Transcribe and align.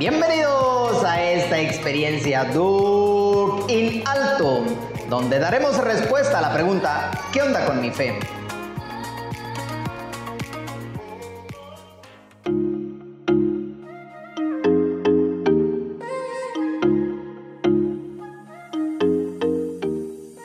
Bienvenidos 0.00 1.04
a 1.04 1.22
esta 1.22 1.60
experiencia 1.60 2.44
Duke 2.44 3.70
in 3.70 4.02
Alto, 4.06 4.64
donde 5.10 5.38
daremos 5.38 5.76
respuesta 5.76 6.38
a 6.38 6.40
la 6.40 6.54
pregunta 6.54 7.10
¿qué 7.34 7.42
onda 7.42 7.66
con 7.66 7.82
mi 7.82 7.90
fe? 7.90 8.18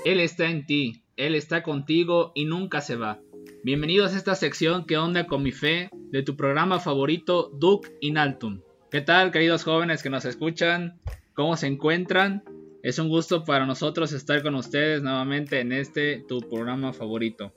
Él 0.03 0.19
está 0.19 0.49
en 0.49 0.65
ti, 0.65 1.05
Él 1.15 1.33
está 1.33 1.63
contigo 1.63 2.33
y 2.35 2.43
nunca 2.43 2.81
se 2.81 2.97
va. 2.97 3.21
Bienvenidos 3.63 4.13
a 4.13 4.17
esta 4.17 4.35
sección 4.35 4.85
que 4.85 4.97
onda 4.97 5.27
con 5.27 5.43
mi 5.43 5.53
fe 5.53 5.89
de 6.11 6.23
tu 6.23 6.35
programa 6.35 6.81
favorito 6.81 7.51
Duke 7.57 7.95
in 8.01 8.17
Altum. 8.17 8.59
¿Qué 8.95 9.01
tal, 9.01 9.33
queridos 9.33 9.65
jóvenes 9.65 10.01
que 10.01 10.09
nos 10.09 10.23
escuchan? 10.23 11.01
¿Cómo 11.33 11.57
se 11.57 11.67
encuentran? 11.67 12.45
Es 12.81 12.97
un 12.97 13.09
gusto 13.09 13.43
para 13.43 13.65
nosotros 13.65 14.13
estar 14.13 14.41
con 14.41 14.55
ustedes 14.55 15.03
nuevamente 15.03 15.59
en 15.59 15.73
este 15.73 16.23
tu 16.29 16.39
programa 16.39 16.93
favorito. 16.93 17.53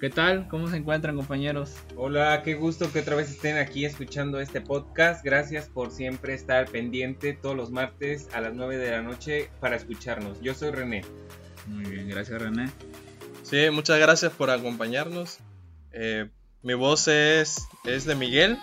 ¿Qué 0.00 0.08
tal? 0.08 0.48
¿Cómo 0.48 0.66
se 0.66 0.78
encuentran, 0.78 1.14
compañeros? 1.14 1.76
Hola, 1.94 2.40
qué 2.42 2.54
gusto 2.54 2.90
que 2.90 3.00
otra 3.00 3.16
vez 3.16 3.30
estén 3.30 3.58
aquí 3.58 3.84
escuchando 3.84 4.40
este 4.40 4.62
podcast. 4.62 5.22
Gracias 5.22 5.68
por 5.68 5.90
siempre 5.90 6.32
estar 6.32 6.66
pendiente 6.70 7.34
todos 7.34 7.54
los 7.54 7.70
martes 7.70 8.30
a 8.32 8.40
las 8.40 8.54
9 8.54 8.78
de 8.78 8.90
la 8.90 9.02
noche 9.02 9.50
para 9.60 9.76
escucharnos. 9.76 10.40
Yo 10.40 10.54
soy 10.54 10.70
René. 10.70 11.02
Muy 11.66 11.84
bien, 11.84 12.08
gracias, 12.08 12.40
René. 12.40 12.70
Sí, 13.42 13.68
muchas 13.70 13.98
gracias 13.98 14.32
por 14.32 14.48
acompañarnos. 14.48 15.40
Eh, 15.92 16.30
mi 16.62 16.74
voz 16.74 17.06
es, 17.08 17.68
es 17.84 18.04
de 18.04 18.14
Miguel, 18.16 18.58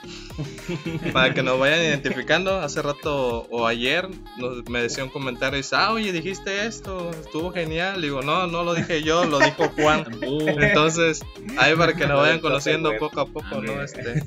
para 1.13 1.33
que 1.33 1.41
nos 1.41 1.57
vayan 1.57 1.79
identificando. 1.79 2.59
Hace 2.59 2.81
rato 2.81 3.47
o 3.49 3.65
ayer 3.65 4.07
nos, 4.37 4.67
me 4.69 4.81
decía 4.81 5.03
un 5.03 5.09
comentario, 5.09 5.57
dice, 5.57 5.75
ah, 5.77 5.91
oye, 5.93 6.11
dijiste 6.11 6.65
esto, 6.65 7.09
estuvo 7.11 7.51
genial. 7.51 8.01
Digo, 8.01 8.21
no, 8.21 8.47
no 8.47 8.63
lo 8.63 8.73
dije 8.73 9.01
yo, 9.01 9.25
lo 9.25 9.39
dijo 9.39 9.69
Juan. 9.75 10.05
Entonces, 10.21 11.21
ahí 11.57 11.73
para 11.75 11.93
que 11.93 12.05
nos 12.05 12.19
vayan 12.19 12.39
conociendo 12.41 12.91
poco 12.99 13.21
a 13.21 13.25
poco, 13.27 13.61
¿no? 13.61 13.81
Este, 13.81 14.23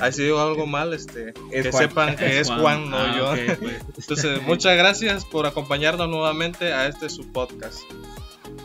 ahí 0.00 0.12
si 0.12 0.22
digo 0.22 0.40
algo 0.40 0.66
mal, 0.66 0.94
este, 0.94 1.34
que 1.50 1.72
sepan 1.72 2.16
que 2.16 2.38
es 2.38 2.48
Juan, 2.50 2.88
no 2.88 2.98
Ah, 2.98 3.14
yo. 3.16 3.56
pues. 3.58 3.82
Entonces, 3.98 4.42
muchas 4.42 4.76
gracias 4.76 5.24
por 5.24 5.46
acompañarnos 5.46 6.08
nuevamente 6.08 6.72
a 6.72 6.86
este 6.86 7.10
su 7.10 7.30
podcast. 7.32 7.80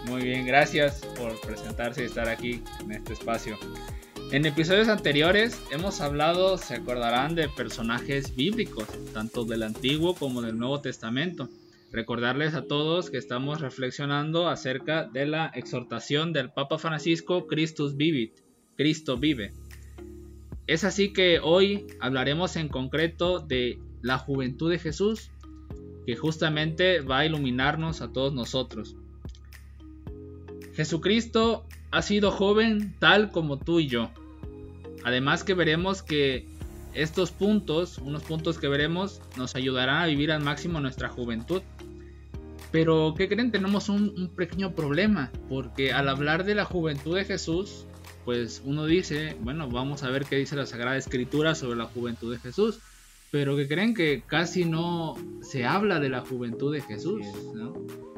Muy 0.05 0.21
bien, 0.21 0.45
gracias 0.45 1.01
por 1.17 1.39
presentarse 1.41 2.03
y 2.03 2.05
estar 2.05 2.29
aquí 2.29 2.61
en 2.81 2.91
este 2.91 3.13
espacio. 3.13 3.57
En 4.33 4.47
episodios 4.47 4.87
anteriores 4.87 5.61
hemos 5.69 6.01
hablado, 6.01 6.57
se 6.57 6.73
acordarán, 6.73 7.35
de 7.35 7.49
personajes 7.49 8.35
bíblicos, 8.35 8.87
tanto 9.13 9.45
del 9.45 9.61
Antiguo 9.61 10.15
como 10.15 10.41
del 10.41 10.57
Nuevo 10.57 10.81
Testamento. 10.81 11.49
Recordarles 11.91 12.55
a 12.55 12.63
todos 12.63 13.11
que 13.11 13.19
estamos 13.19 13.61
reflexionando 13.61 14.49
acerca 14.49 15.03
de 15.03 15.27
la 15.27 15.51
exhortación 15.53 16.33
del 16.33 16.49
Papa 16.49 16.79
Francisco 16.79 17.45
Christus 17.45 17.95
Vivit, 17.95 18.39
Cristo 18.75 19.17
vive. 19.17 19.53
Es 20.65 20.83
así 20.83 21.13
que 21.13 21.37
hoy 21.37 21.85
hablaremos 21.99 22.55
en 22.55 22.69
concreto 22.69 23.37
de 23.37 23.77
la 24.01 24.17
juventud 24.17 24.71
de 24.71 24.79
Jesús, 24.79 25.29
que 26.07 26.15
justamente 26.15 27.01
va 27.01 27.19
a 27.19 27.25
iluminarnos 27.27 28.01
a 28.01 28.11
todos 28.11 28.33
nosotros. 28.33 28.95
Jesucristo 30.73 31.67
ha 31.91 32.01
sido 32.01 32.31
joven 32.31 32.95
tal 32.97 33.29
como 33.29 33.59
tú 33.59 33.79
y 33.79 33.85
yo. 33.85 34.09
Además 35.03 35.43
que 35.43 35.53
veremos 35.53 36.01
que 36.01 36.47
estos 36.93 37.31
puntos, 37.31 37.97
unos 37.97 38.23
puntos 38.23 38.57
que 38.57 38.67
veremos, 38.67 39.21
nos 39.37 39.55
ayudarán 39.55 40.03
a 40.03 40.05
vivir 40.05 40.31
al 40.31 40.41
máximo 40.43 40.79
nuestra 40.79 41.09
juventud. 41.09 41.61
Pero, 42.71 43.13
¿qué 43.17 43.27
creen? 43.27 43.51
Tenemos 43.51 43.89
un, 43.89 44.13
un 44.17 44.29
pequeño 44.29 44.73
problema, 44.73 45.31
porque 45.49 45.93
al 45.93 46.09
hablar 46.09 46.43
de 46.43 46.55
la 46.55 46.65
juventud 46.65 47.15
de 47.15 47.25
Jesús, 47.25 47.85
pues 48.25 48.61
uno 48.65 48.85
dice, 48.85 49.35
bueno, 49.41 49.69
vamos 49.69 50.03
a 50.03 50.09
ver 50.09 50.25
qué 50.25 50.37
dice 50.37 50.55
la 50.55 50.65
Sagrada 50.65 50.97
Escritura 50.97 51.55
sobre 51.55 51.77
la 51.77 51.85
juventud 51.85 52.33
de 52.33 52.39
Jesús. 52.39 52.79
Pero 53.31 53.55
que 53.55 53.67
creen 53.67 53.95
que 53.95 54.23
casi 54.25 54.63
no 54.65 55.15
se 55.41 55.65
habla 55.65 55.99
de 55.99 56.09
la 56.09 56.21
juventud 56.21 56.71
de 56.71 56.81
Jesús, 56.81 57.25
¿no? 57.55 57.73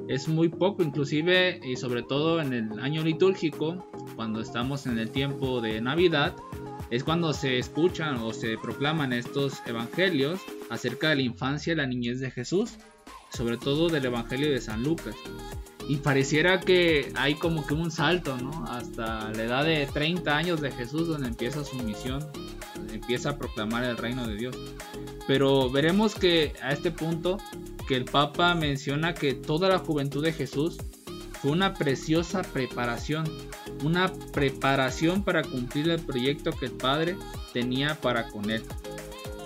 es 0.07 0.28
muy 0.28 0.50
poco, 0.50 0.84
inclusive 0.84 1.59
y 1.63 1.75
sobre 1.78 2.03
todo 2.03 2.41
en 2.41 2.53
el 2.53 2.79
año 2.79 3.03
litúrgico, 3.03 3.90
cuando 4.16 4.40
estamos 4.40 4.85
en 4.85 5.00
el 5.00 5.09
tiempo 5.09 5.62
de 5.62 5.81
Navidad, 5.81 6.35
es 6.90 7.03
cuando 7.03 7.34
se 7.34 7.57
escuchan 7.57 8.18
o 8.18 8.34
se 8.34 8.57
proclaman 8.57 9.13
estos 9.13 9.62
evangelios 9.66 10.40
acerca 10.69 11.09
de 11.09 11.16
la 11.16 11.22
infancia 11.22 11.73
y 11.73 11.75
la 11.75 11.88
niñez 11.88 12.19
de 12.19 12.31
Jesús, 12.31 12.78
sobre 13.29 13.57
todo 13.57 13.90
del 13.90 14.06
evangelio 14.06 14.51
de 14.51 14.62
San 14.62 14.84
Lucas. 14.84 15.16
Y 15.88 15.97
pareciera 15.97 16.59
que 16.59 17.12
hay 17.16 17.35
como 17.35 17.66
que 17.68 17.75
un 17.75 17.91
salto, 17.91 18.38
¿no? 18.38 18.66
Hasta 18.68 19.31
la 19.31 19.44
edad 19.44 19.66
de 19.66 19.85
30 19.85 20.35
años 20.35 20.62
de 20.62 20.72
Jesús 20.72 21.07
donde 21.07 21.28
empieza 21.28 21.63
su 21.63 21.75
misión, 21.78 22.25
empieza 22.91 23.31
a 23.31 23.38
proclamar 23.38 23.84
el 23.84 23.97
reino 23.97 24.28
de 24.28 24.35
Dios. 24.35 24.57
Pero 25.28 25.69
veremos 25.69 26.16
que 26.16 26.53
a 26.62 26.72
este 26.72 26.91
punto 26.91 27.38
que 27.88 27.95
el 27.95 28.06
Papa 28.06 28.56
menciona 28.56 29.13
que 29.13 29.34
toda 29.34 29.69
la 29.69 29.79
juventud 29.79 30.24
de 30.24 30.34
Jesús 30.34 30.78
fue 31.41 31.51
una 31.51 31.75
preciosa 31.75 32.41
preparación, 32.41 33.25
una 33.85 34.12
preparación 34.34 35.23
para 35.23 35.44
cumplir 35.44 35.90
el 35.90 36.01
proyecto 36.01 36.51
que 36.51 36.66
el 36.66 36.72
Padre 36.72 37.16
tenía 37.53 37.94
para 38.01 38.28
con 38.29 38.50
él. 38.50 38.63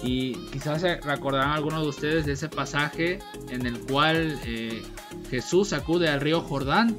Y 0.01 0.33
quizás 0.53 0.81
se 0.81 0.95
recordarán 1.01 1.51
algunos 1.51 1.81
de 1.81 1.89
ustedes 1.89 2.25
de 2.25 2.31
ese 2.31 2.47
pasaje 2.47 3.19
en 3.49 3.65
el 3.65 3.77
cual 3.79 4.39
eh, 4.45 4.81
Jesús 5.29 5.73
acude 5.73 6.07
al 6.07 6.21
río 6.21 6.39
Jordán 6.39 6.95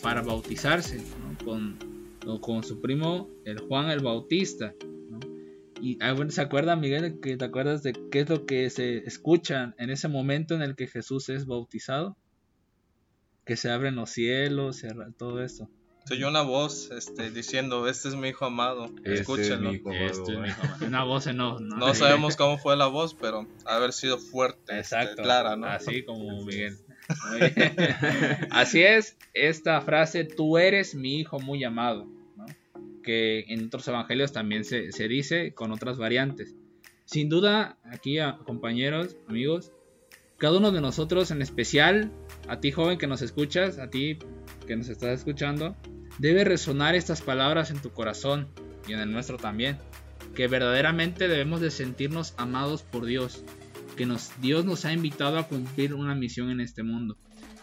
para 0.00 0.22
bautizarse 0.22 1.04
con, 1.44 1.76
con, 2.40 2.62
su 2.62 2.80
primo 2.80 3.28
el 3.44 3.58
Juan 3.60 3.90
el 3.90 4.00
Bautista. 4.00 4.72
¿no? 5.10 5.20
Y 5.82 5.98
se 6.30 6.40
acuerdan, 6.40 6.80
Miguel, 6.80 7.20
que 7.20 7.36
te 7.36 7.44
acuerdas 7.44 7.82
de 7.82 7.92
qué 8.10 8.20
es 8.20 8.30
lo 8.30 8.46
que 8.46 8.70
se 8.70 9.06
escucha 9.06 9.74
en 9.76 9.90
ese 9.90 10.08
momento 10.08 10.54
en 10.54 10.62
el 10.62 10.74
que 10.74 10.86
Jesús 10.86 11.28
es 11.28 11.44
bautizado? 11.44 12.16
Que 13.44 13.56
se 13.56 13.70
abren 13.70 13.96
los 13.96 14.08
cielos, 14.08 14.82
todo 15.18 15.42
esto. 15.42 15.68
Se 16.04 16.14
oyó 16.14 16.28
una 16.28 16.42
voz 16.42 16.90
este, 16.90 17.30
diciendo, 17.30 17.88
este 17.88 18.08
es 18.08 18.14
mi 18.16 18.28
hijo 18.28 18.44
amado, 18.44 18.86
Este 18.98 19.14
escúchenlo. 19.14 19.70
es 19.70 19.82
mi 19.84 19.90
hijo 19.90 19.92
Este 19.92 20.32
es 20.32 20.38
mi 20.38 20.48
hijo 20.48 20.62
amado. 20.62 20.86
Una 20.86 21.04
voz 21.04 21.26
en 21.28 21.40
off, 21.40 21.60
¿no? 21.60 21.76
No 21.76 21.94
sabemos 21.94 22.36
cómo 22.36 22.58
fue 22.58 22.76
la 22.76 22.86
voz, 22.86 23.14
pero 23.14 23.46
haber 23.64 23.92
sido 23.92 24.18
fuerte, 24.18 24.60
este, 24.78 24.96
Exacto. 24.96 25.22
clara, 25.22 25.56
¿no? 25.56 25.66
Así 25.68 26.04
como 26.04 26.44
Miguel. 26.44 26.76
Así 28.50 28.82
es, 28.82 29.16
esta 29.34 29.80
frase, 29.80 30.24
tú 30.24 30.58
eres 30.58 30.94
mi 30.94 31.18
hijo 31.20 31.38
muy 31.40 31.62
amado, 31.64 32.06
¿no? 32.36 32.46
que 33.02 33.40
en 33.48 33.66
otros 33.66 33.86
evangelios 33.88 34.32
también 34.32 34.64
se, 34.64 34.92
se 34.92 35.08
dice 35.08 35.52
con 35.54 35.72
otras 35.72 35.98
variantes. 35.98 36.54
Sin 37.04 37.28
duda, 37.28 37.78
aquí 37.84 38.18
a- 38.18 38.38
compañeros, 38.44 39.16
amigos, 39.28 39.72
cada 40.38 40.58
uno 40.58 40.70
de 40.72 40.80
nosotros, 40.80 41.30
en 41.30 41.42
especial 41.42 42.10
a 42.48 42.58
ti 42.60 42.72
joven 42.72 42.98
que 42.98 43.06
nos 43.06 43.22
escuchas, 43.22 43.78
a 43.78 43.90
ti 43.90 44.18
que 44.66 44.76
nos 44.76 44.88
estás 44.88 45.18
escuchando, 45.20 45.76
debe 46.18 46.44
resonar 46.44 46.94
estas 46.94 47.22
palabras 47.22 47.70
en 47.70 47.80
tu 47.80 47.90
corazón 47.90 48.48
y 48.86 48.92
en 48.92 49.00
el 49.00 49.12
nuestro 49.12 49.36
también, 49.38 49.78
que 50.34 50.48
verdaderamente 50.48 51.28
debemos 51.28 51.60
de 51.60 51.70
sentirnos 51.70 52.34
amados 52.36 52.82
por 52.82 53.04
Dios, 53.04 53.42
que 53.96 54.06
nos, 54.06 54.30
Dios 54.40 54.64
nos 54.64 54.84
ha 54.84 54.92
invitado 54.92 55.38
a 55.38 55.46
cumplir 55.48 55.94
una 55.94 56.14
misión 56.14 56.50
en 56.50 56.60
este 56.60 56.82
mundo. 56.82 57.16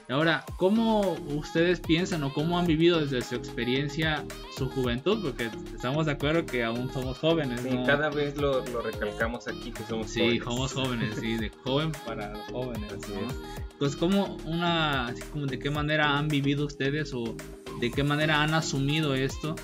Ahora, 0.10 0.44
¿cómo 0.58 1.12
ustedes 1.28 1.80
piensan 1.82 2.24
o 2.24 2.34
cómo 2.34 2.58
han 2.58 2.66
vivido 2.66 3.00
desde 3.00 3.22
su 3.22 3.36
experiencia 3.36 4.26
su 4.58 4.68
juventud? 4.68 5.22
Porque 5.22 5.52
estamos 5.76 6.08
de 6.08 6.14
acuerdo 6.14 6.48
que 6.48 6.64
aún 6.64 6.92
somos 6.92 7.20
jóvenes. 7.20 7.62
Sí, 7.62 7.70
¿no? 7.70 7.86
cada 7.86 8.10
vez 8.10 8.36
lo, 8.36 8.66
lo 8.66 8.82
recalcamos 8.82 9.48
aquí 9.48 9.72
que 9.72 9.84
somos 9.84 10.10
Sí, 10.10 10.40
jóvenes. 10.40 10.44
somos 10.46 10.74
jóvenes, 10.74 11.16
sí, 11.20 11.38
de 11.38 11.50
joven 11.64 11.92
para 12.08 12.32
los 12.32 12.42
jóvenes. 12.48 12.92
Así 12.92 13.12
¿no? 13.14 13.28
es. 13.28 13.36
Pues 13.78 13.96
cómo 13.96 14.36
una, 14.46 15.06
así 15.10 15.22
como 15.32 15.46
de 15.46 15.60
qué 15.60 15.70
manera 15.70 16.18
han 16.18 16.28
vivido 16.28 16.66
ustedes 16.66 17.14
o 17.14 17.38
de 17.80 17.92
qué 17.92 18.04
manera 18.04 18.42
han 18.42 18.54
asumido 18.54 19.16
esto 19.16 19.56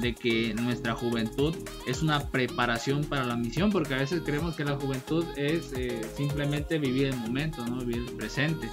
de 0.00 0.14
que 0.14 0.54
nuestra 0.54 0.94
juventud 0.94 1.54
es 1.86 2.02
una 2.02 2.28
preparación 2.30 3.04
para 3.04 3.24
la 3.24 3.36
misión, 3.36 3.70
porque 3.70 3.94
a 3.94 3.98
veces 3.98 4.22
creemos 4.24 4.56
que 4.56 4.64
la 4.64 4.76
juventud 4.76 5.24
es 5.36 5.72
eh, 5.76 6.00
simplemente 6.16 6.78
vivir 6.78 7.06
el 7.06 7.16
momento, 7.16 7.64
¿no? 7.66 7.80
vivir 7.80 8.08
el 8.08 8.16
presente, 8.16 8.68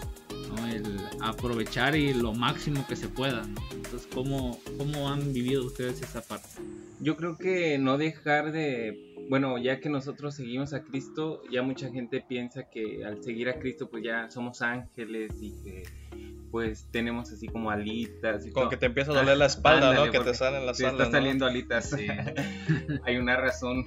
¿no? 0.50 0.68
el 0.68 0.84
aprovechar 1.22 1.96
y 1.96 2.14
lo 2.14 2.34
máximo 2.34 2.86
que 2.88 2.96
se 2.96 3.08
pueda. 3.08 3.44
¿no? 3.44 3.62
Entonces, 3.72 4.08
¿cómo, 4.14 4.60
¿cómo 4.78 5.10
han 5.10 5.34
vivido 5.34 5.66
ustedes 5.66 6.02
esa 6.02 6.22
parte? 6.22 6.48
Yo 7.00 7.16
creo 7.16 7.38
que 7.38 7.78
no 7.78 7.98
dejar 7.98 8.52
de, 8.52 9.26
bueno, 9.30 9.58
ya 9.58 9.80
que 9.80 9.90
nosotros 9.90 10.36
seguimos 10.36 10.74
a 10.74 10.84
Cristo, 10.84 11.44
ya 11.52 11.62
mucha 11.62 11.90
gente 11.92 12.24
piensa 12.28 12.70
que 12.70 13.06
al 13.06 13.24
seguir 13.24 13.50
a 13.50 13.60
Cristo 13.60 13.90
pues 13.90 14.04
ya 14.04 14.30
somos 14.32 14.62
ángeles 14.62 15.32
y 15.42 15.52
que 15.64 15.84
pues 16.52 16.88
tenemos 16.92 17.32
así 17.32 17.48
como 17.48 17.72
alitas 17.72 18.46
y 18.46 18.52
Como 18.52 18.64
todo. 18.64 18.70
que 18.70 18.78
te 18.78 18.86
empieza 18.88 19.12
a 19.12 19.16
doler 19.16 19.38
la 19.38 19.46
espalda, 19.48 19.90
Ándale, 19.90 20.08
¿no? 20.08 20.12
Que 20.12 20.20
te 20.20 20.34
salen 20.34 20.66
las 20.66 20.78
te 20.78 20.86
alas, 20.86 20.94
está 20.94 21.06
¿no? 21.06 21.12
saliendo 21.12 21.46
alitas. 21.46 21.96
Hay 23.06 23.18
una 23.18 23.38
razón 23.38 23.86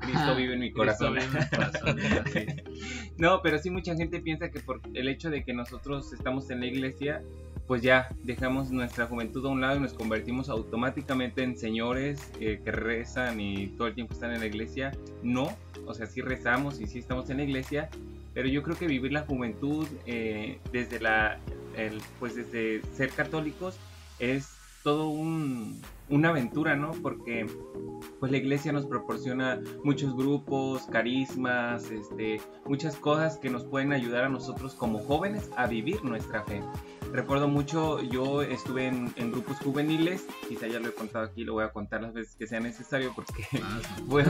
Cristo 0.00 0.34
vive 0.34 0.54
en 0.54 0.60
mi 0.60 0.72
corazón. 0.72 1.14
Cristo 1.14 1.30
vive 1.30 1.38
en 1.38 1.50
mi 1.50 1.56
corazón, 1.56 2.26
así. 2.26 2.46
No, 3.18 3.42
pero 3.42 3.58
sí 3.58 3.70
mucha 3.70 3.94
gente 3.94 4.20
piensa 4.20 4.50
que 4.50 4.60
por 4.60 4.80
el 4.94 5.08
hecho 5.08 5.30
de 5.30 5.44
que 5.44 5.52
nosotros 5.52 6.12
estamos 6.12 6.50
en 6.50 6.60
la 6.60 6.66
iglesia, 6.66 7.22
pues 7.66 7.82
ya 7.82 8.08
dejamos 8.24 8.70
nuestra 8.70 9.06
juventud 9.06 9.44
a 9.46 9.48
un 9.50 9.60
lado 9.60 9.76
y 9.76 9.80
nos 9.80 9.92
convertimos 9.92 10.48
automáticamente 10.48 11.42
en 11.42 11.56
señores 11.56 12.32
eh, 12.40 12.60
que 12.64 12.72
rezan 12.72 13.40
y 13.40 13.68
todo 13.76 13.88
el 13.88 13.94
tiempo 13.94 14.14
están 14.14 14.32
en 14.32 14.40
la 14.40 14.46
iglesia. 14.46 14.92
No, 15.22 15.56
o 15.86 15.94
sea, 15.94 16.06
sí 16.06 16.20
rezamos 16.22 16.80
y 16.80 16.86
sí 16.86 16.98
estamos 16.98 17.28
en 17.30 17.36
la 17.36 17.44
iglesia, 17.44 17.90
pero 18.34 18.48
yo 18.48 18.62
creo 18.62 18.76
que 18.76 18.86
vivir 18.86 19.12
la 19.12 19.22
juventud 19.22 19.86
eh, 20.06 20.58
desde 20.72 20.98
la, 20.98 21.38
el- 21.76 22.00
pues 22.18 22.34
desde 22.36 22.82
ser 22.96 23.10
católicos 23.10 23.76
es 24.18 24.48
todo 24.82 25.08
un, 25.08 25.80
una 26.10 26.30
aventura, 26.30 26.76
¿no? 26.76 26.90
Porque 27.02 27.46
pues 28.18 28.32
la 28.32 28.38
iglesia 28.38 28.72
nos 28.72 28.86
proporciona 28.86 29.60
muchos 29.84 30.16
grupos, 30.16 30.86
carismas, 30.86 31.90
este, 31.90 32.40
muchas 32.66 32.96
cosas 32.96 33.36
que 33.36 33.50
nos 33.50 33.64
pueden 33.64 33.92
ayudar 33.92 34.24
a 34.24 34.28
nosotros 34.28 34.74
como 34.74 35.00
jóvenes 35.00 35.50
a 35.56 35.66
vivir 35.66 36.02
nuestra 36.04 36.44
fe. 36.44 36.62
Recuerdo 37.12 37.48
mucho, 37.48 38.00
yo 38.02 38.42
estuve 38.42 38.86
en, 38.86 39.12
en 39.16 39.32
grupos 39.32 39.58
juveniles, 39.58 40.26
quizá 40.48 40.68
ya 40.68 40.78
lo 40.78 40.88
he 40.88 40.94
contado 40.94 41.24
aquí, 41.24 41.44
lo 41.44 41.54
voy 41.54 41.64
a 41.64 41.72
contar 41.72 42.02
las 42.02 42.14
veces 42.14 42.36
que 42.36 42.46
sea 42.46 42.60
necesario 42.60 43.12
porque 43.14 43.40
Ah, 43.62 43.80
fue, 44.08 44.24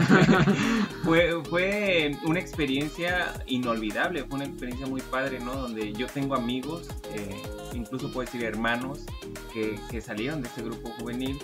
fue, 1.05 1.44
fue 1.44 2.17
una 2.25 2.41
experiencia 2.41 3.35
inolvidable, 3.47 4.25
fue 4.25 4.37
una 4.37 4.47
experiencia 4.47 4.87
muy 4.87 5.00
padre, 5.00 5.41
¿no? 5.41 5.55
Donde 5.55 5.93
yo 5.93 6.06
tengo 6.06 6.35
amigos, 6.35 6.88
eh, 7.15 7.43
incluso 7.75 8.11
puedo 8.12 8.25
decir 8.25 8.44
hermanos, 8.44 9.05
que, 9.52 10.00
salieron 10.00 10.43
de 10.43 10.49
ese 10.49 10.62
grupo 10.62 10.91
juvenil, 10.99 11.38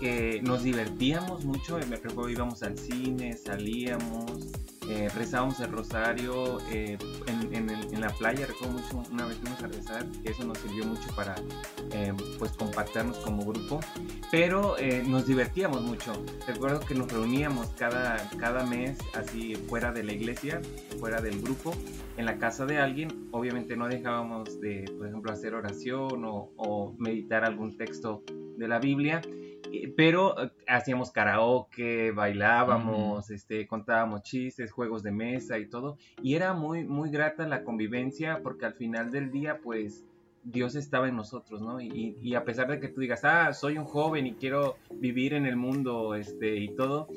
que 0.00 0.40
nos 0.42 0.62
divertíamos 0.62 1.44
mucho, 1.44 1.78
me 1.88 1.96
recuerdo 1.96 2.28
íbamos 2.28 2.62
al 2.62 2.78
cine, 2.78 3.36
salíamos, 3.36 4.48
eh, 4.90 5.08
rezábamos 5.14 5.60
el 5.60 5.70
rosario 5.70 6.58
eh, 6.70 6.98
en, 7.26 7.54
en 7.54 7.70
el- 7.70 7.94
en 7.94 8.00
la 8.00 8.08
playa, 8.10 8.46
recuerdo 8.46 8.74
mucho, 8.78 9.02
una 9.12 9.26
vez 9.26 9.36
fuimos 9.38 9.62
a 9.62 9.68
rezar, 9.68 10.06
que 10.22 10.30
eso 10.32 10.44
nos 10.44 10.58
sirvió 10.58 10.84
mucho 10.84 11.08
para 11.14 11.34
eh, 11.92 12.12
pues 12.38 12.52
compactarnos 12.52 13.18
como 13.18 13.44
grupo, 13.44 13.80
pero 14.30 14.76
eh, 14.78 15.02
nos 15.06 15.26
divertíamos 15.26 15.82
mucho. 15.82 16.12
Recuerdo 16.46 16.80
que 16.80 16.94
nos 16.94 17.10
reuníamos 17.12 17.68
cada, 17.78 18.28
cada 18.38 18.64
mes 18.66 18.98
así 19.14 19.54
fuera 19.68 19.92
de 19.92 20.02
la 20.02 20.12
iglesia, 20.12 20.60
fuera 20.98 21.20
del 21.20 21.40
grupo, 21.40 21.72
en 22.16 22.26
la 22.26 22.38
casa 22.38 22.66
de 22.66 22.78
alguien. 22.78 23.28
Obviamente 23.30 23.76
no 23.76 23.86
dejábamos 23.88 24.60
de, 24.60 24.84
por 24.98 25.06
ejemplo, 25.06 25.32
hacer 25.32 25.54
oración 25.54 26.24
o, 26.24 26.50
o 26.56 26.94
meditar 26.98 27.44
algún 27.44 27.76
texto 27.76 28.22
de 28.56 28.68
la 28.68 28.78
Biblia. 28.78 29.20
Eh, 29.72 29.92
Pero 29.96 30.42
eh, 30.42 30.50
hacíamos 30.66 31.10
karaoke, 31.10 32.10
bailábamos, 32.12 33.30
este, 33.30 33.66
contábamos 33.66 34.22
chistes, 34.22 34.72
juegos 34.72 35.02
de 35.02 35.12
mesa 35.12 35.58
y 35.58 35.68
todo. 35.68 35.96
Y 36.22 36.34
era 36.34 36.52
muy, 36.52 36.84
muy 36.84 37.10
grata 37.10 37.46
la 37.46 37.64
convivencia 37.64 38.40
porque 38.42 38.66
al 38.66 38.74
final 38.74 39.10
del 39.10 39.30
día, 39.30 39.58
pues, 39.62 40.04
Dios 40.42 40.74
estaba 40.74 41.08
en 41.08 41.16
nosotros, 41.16 41.60
¿no? 41.60 41.80
Y, 41.80 42.16
y 42.20 42.34
a 42.34 42.44
pesar 42.44 42.68
de 42.68 42.80
que 42.80 42.88
tú 42.88 43.00
digas, 43.02 43.24
ah, 43.24 43.52
soy 43.52 43.76
un 43.76 43.84
joven 43.84 44.26
y 44.26 44.34
quiero 44.34 44.76
vivir 44.90 45.34
en 45.34 45.44
el 45.44 45.56
mundo, 45.56 46.14
este, 46.14 46.56
y 46.56 46.74
todo, 46.74 47.08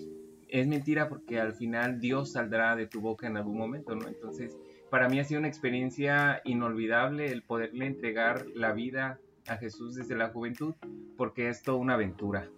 es 0.53 0.67
mentira 0.67 1.09
porque 1.09 1.39
al 1.39 1.53
final 1.53 1.99
Dios 1.99 2.33
saldrá 2.33 2.75
de 2.75 2.85
tu 2.85 3.01
boca 3.01 3.25
en 3.25 3.37
algún 3.37 3.57
momento, 3.57 3.95
¿no? 3.95 4.07
Entonces, 4.07 4.55
para 4.91 5.09
mí 5.09 5.19
ha 5.19 5.23
sido 5.23 5.39
una 5.39 5.47
experiencia 5.47 6.41
inolvidable 6.45 7.31
el 7.31 7.41
poderle 7.41 7.87
entregar 7.87 8.45
la 8.53 8.71
vida 8.73 9.19
a 9.47 9.57
Jesús 9.57 9.95
desde 9.95 10.15
la 10.15 10.29
juventud, 10.29 10.73
porque 11.17 11.49
es 11.49 11.61
toda 11.61 11.77
una 11.77 11.95
aventura. 11.95 12.49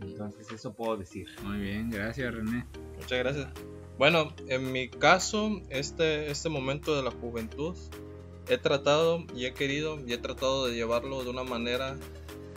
Entonces, 0.00 0.50
eso 0.50 0.74
puedo 0.74 0.96
decir. 0.96 1.26
Muy 1.42 1.58
bien, 1.58 1.90
gracias 1.90 2.34
René. 2.34 2.66
Muchas 2.96 3.18
gracias. 3.18 3.48
Bueno, 3.98 4.34
en 4.48 4.72
mi 4.72 4.88
caso, 4.88 5.60
este, 5.70 6.30
este 6.30 6.48
momento 6.48 6.96
de 6.96 7.02
la 7.02 7.12
juventud, 7.12 7.76
he 8.48 8.58
tratado 8.58 9.24
y 9.34 9.46
he 9.46 9.54
querido 9.54 10.00
y 10.04 10.12
he 10.12 10.18
tratado 10.18 10.66
de 10.66 10.74
llevarlo 10.74 11.22
de 11.22 11.30
una 11.30 11.44
manera, 11.44 11.96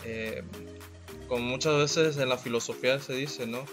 eh, 0.03 0.43
como 1.27 1.45
muchas 1.45 1.77
veces 1.77 2.17
en 2.17 2.29
la 2.29 2.37
filosofía 2.37 2.99
se 2.99 3.13
dice, 3.13 3.45
¿no? 3.45 3.63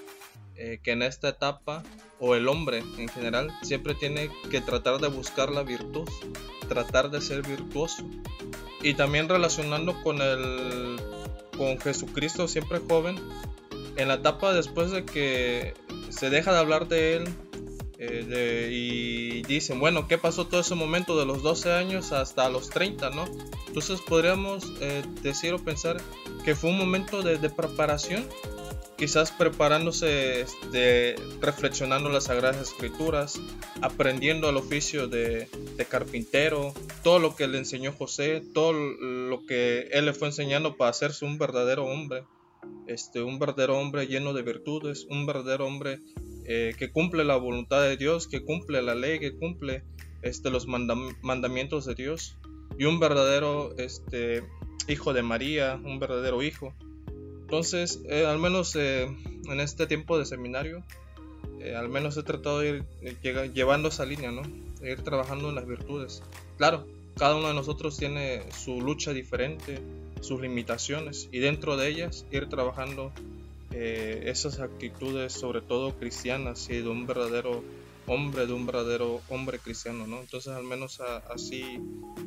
Eh, 0.57 0.79
que 0.83 0.93
en 0.93 1.03
esta 1.03 1.31
etapa, 1.31 1.83
o 2.21 2.35
el 2.35 2.47
hombre 2.49 2.79
en 2.99 3.09
general, 3.09 3.51
siempre 3.63 3.95
tiene 3.95 4.31
que 4.51 4.61
tratar 4.61 5.01
de 5.01 5.09
buscar 5.09 5.51
la 5.51 5.63
virtud, 5.63 6.09
tratar 6.69 7.11
de 7.11 7.21
ser 7.21 7.43
virtuoso. 7.43 8.09
Y 8.85 8.95
también 8.95 9.29
relacionando 9.29 10.01
con 10.03 10.21
el 10.21 11.01
con 11.57 11.81
Jesucristo 11.81 12.47
siempre 12.49 12.81
joven, 12.87 13.17
en 13.97 14.09
la 14.09 14.15
etapa 14.15 14.53
después 14.53 14.91
de 14.91 15.05
que 15.05 15.75
se 16.11 16.31
deja 16.31 16.53
de 16.53 16.59
hablar 16.59 16.87
de 16.89 17.17
él 17.17 17.25
eh, 17.99 18.69
y 18.71 19.43
dicen, 19.45 19.81
bueno, 19.81 20.07
¿qué 20.07 20.19
pasó 20.19 20.47
todo 20.47 20.61
ese 20.61 20.75
momento 20.75 21.19
de 21.19 21.25
los 21.25 21.43
12 21.43 21.73
años 21.73 22.13
hasta 22.13 22.49
los 22.51 22.69
30, 22.71 23.11
no? 23.11 23.25
Entonces 23.67 24.01
podríamos 24.01 24.73
eh, 24.81 25.03
decir 25.23 25.55
o 25.55 25.59
pensar 25.59 25.97
que 26.45 26.55
fue 26.55 26.71
un 26.71 26.79
momento 26.79 27.23
de 27.23 27.39
preparación, 27.51 28.29
quizás 28.97 29.31
preparándose, 29.33 30.41
este, 30.41 31.17
reflexionando 31.41 32.09
las 32.09 32.25
Sagradas 32.25 32.61
Escrituras, 32.61 33.41
aprendiendo 33.83 34.49
el 34.49 34.57
oficio 34.57 35.09
de, 35.09 35.49
carpintero, 35.89 36.73
todo 37.03 37.19
lo 37.19 37.37
que 37.37 37.47
le 37.49 37.59
enseñó 37.59 37.93
José, 37.93 38.43
todo 38.53 38.73
lo 38.73 39.45
que 39.47 39.89
él 39.93 40.07
le 40.07 40.13
fue 40.13 40.29
enseñando 40.29 40.77
para 40.77 40.91
hacerse 40.91 41.25
un 41.25 41.39
verdadero 41.39 41.85
hombre 41.85 42.25
este, 42.87 43.23
un 43.23 43.39
verdadero 43.39 43.79
hombre 43.79 44.07
lleno 44.07 44.33
de 44.33 44.43
virtudes, 44.43 45.07
un 45.09 45.27
verdadero 45.27 45.67
hombre 45.67 46.01
eh, 46.45 46.75
que 46.79 46.91
cumple 46.91 47.25
la 47.25 47.37
voluntad 47.37 47.83
de 47.83 47.97
Dios, 47.97 48.29
que 48.29 48.45
cumple 48.45 48.83
la 48.83 48.95
ley, 48.95 49.19
que 49.19 49.37
cumple 49.37 49.85
este, 50.23 50.51
los 50.51 50.67
mandam- 50.67 51.17
mandamientos 51.23 51.87
de 51.87 51.95
Dios, 51.95 52.37
y 52.79 52.85
un 52.85 53.01
verdadero 53.01 53.77
este, 53.79 54.43
hijo 54.89 55.13
de 55.13 55.23
María, 55.23 55.81
un 55.83 55.99
verdadero 55.99 56.43
hijo. 56.43 56.75
Entonces, 57.55 58.01
eh, 58.09 58.27
al 58.27 58.41
menos 58.41 58.75
eh, 58.75 59.05
en 59.05 59.61
este 59.61 59.87
tiempo 59.87 60.19
de 60.19 60.27
seminario, 60.27 60.83
eh, 61.61 61.77
al 61.77 61.89
menos 61.89 62.17
he 62.17 62.25
tratado 62.25 62.59
de 62.59 62.85
ir 63.01 63.53
llevando 63.53 63.91
esa 63.91 64.05
línea, 64.05 64.33
¿no? 64.33 64.43
Ir 64.85 65.03
trabajando 65.03 65.51
en 65.51 65.55
las 65.55 65.65
virtudes. 65.65 66.21
Claro, 66.59 66.85
cada 67.17 67.37
uno 67.37 67.47
de 67.47 67.55
nosotros 67.55 67.97
tiene 67.97 68.43
su 68.51 68.81
lucha 68.81 69.13
diferente, 69.13 69.79
sus 70.21 70.41
limitaciones 70.41 71.29
y 71.31 71.39
dentro 71.39 71.77
de 71.77 71.91
ellas 71.91 72.27
ir 72.33 72.49
trabajando 72.49 73.13
esas 73.71 74.59
actitudes 74.59 75.33
sobre 75.33 75.61
todo 75.61 75.97
cristianas 75.97 76.69
y 76.71 76.79
de 76.79 76.89
un 76.89 77.07
verdadero 77.07 77.63
hombre, 78.07 78.47
de 78.47 78.53
un 78.53 78.67
verdadero 78.67 79.21
hombre 79.29 79.61
cristiano, 79.61 80.09
¿no? 80.09 80.21
Entonces 80.21 80.53
al 80.53 80.65
menos 80.65 81.01
así 81.33 81.81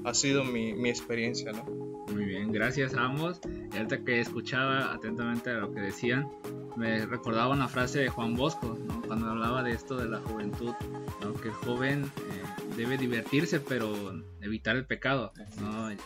ha 0.05 0.13
sido 0.13 0.46
mi, 0.46 0.74
mi 0.74 0.89
experiencia, 0.89 1.51
¿no? 1.51 1.65
Muy 2.13 2.24
bien, 2.24 2.53
gracias 2.53 2.93
a 2.93 3.03
ambos. 3.03 3.41
Y 3.71 3.77
ahorita 3.77 4.03
que 4.03 4.19
escuchaba 4.21 4.93
atentamente 4.93 5.53
lo 5.53 5.71
que 5.74 5.81
decían, 5.81 6.29
me 6.77 7.05
recordaba 7.05 7.50
una 7.50 7.67
frase 7.67 8.00
de 8.00 8.09
Juan 8.09 8.36
Bosco, 8.36 8.77
¿no? 8.88 9.01
cuando 9.01 9.27
hablaba 9.29 9.63
de 9.63 9.71
esto 9.71 9.97
de 9.97 10.07
la 10.07 10.19
juventud, 10.19 10.74
¿no? 11.21 11.33
que 11.33 11.47
el 11.47 11.53
joven 11.53 12.03
eh, 12.03 12.65
debe 12.75 12.97
divertirse 12.97 13.59
pero 13.59 14.13
evitar 14.41 14.75
el 14.75 14.86
pecado. 14.86 15.33
¿no? 15.59 15.89
Eh, 15.89 15.97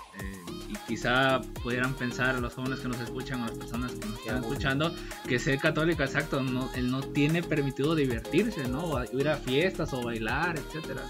y 0.69 0.75
quizá 0.87 1.41
pudieran 1.61 1.93
pensar 1.93 2.39
los 2.39 2.53
jóvenes 2.53 2.79
que 2.79 2.87
nos 2.87 2.99
escuchan 3.01 3.41
o 3.41 3.47
las 3.47 3.57
personas 3.57 3.91
que 3.91 4.05
nos 4.05 4.19
están 4.19 4.37
escuchando 4.43 4.95
que 5.27 5.39
ser 5.39 5.59
católico, 5.59 6.03
exacto, 6.03 6.41
no, 6.41 6.73
él 6.73 6.89
no 6.89 7.01
tiene 7.01 7.43
permitido 7.43 7.93
divertirse, 7.93 8.67
¿no? 8.69 8.85
o 8.85 9.03
ir 9.03 9.27
a 9.27 9.35
fiestas 9.35 9.93
o 9.93 10.01
bailar, 10.01 10.57
etcétera. 10.57 11.01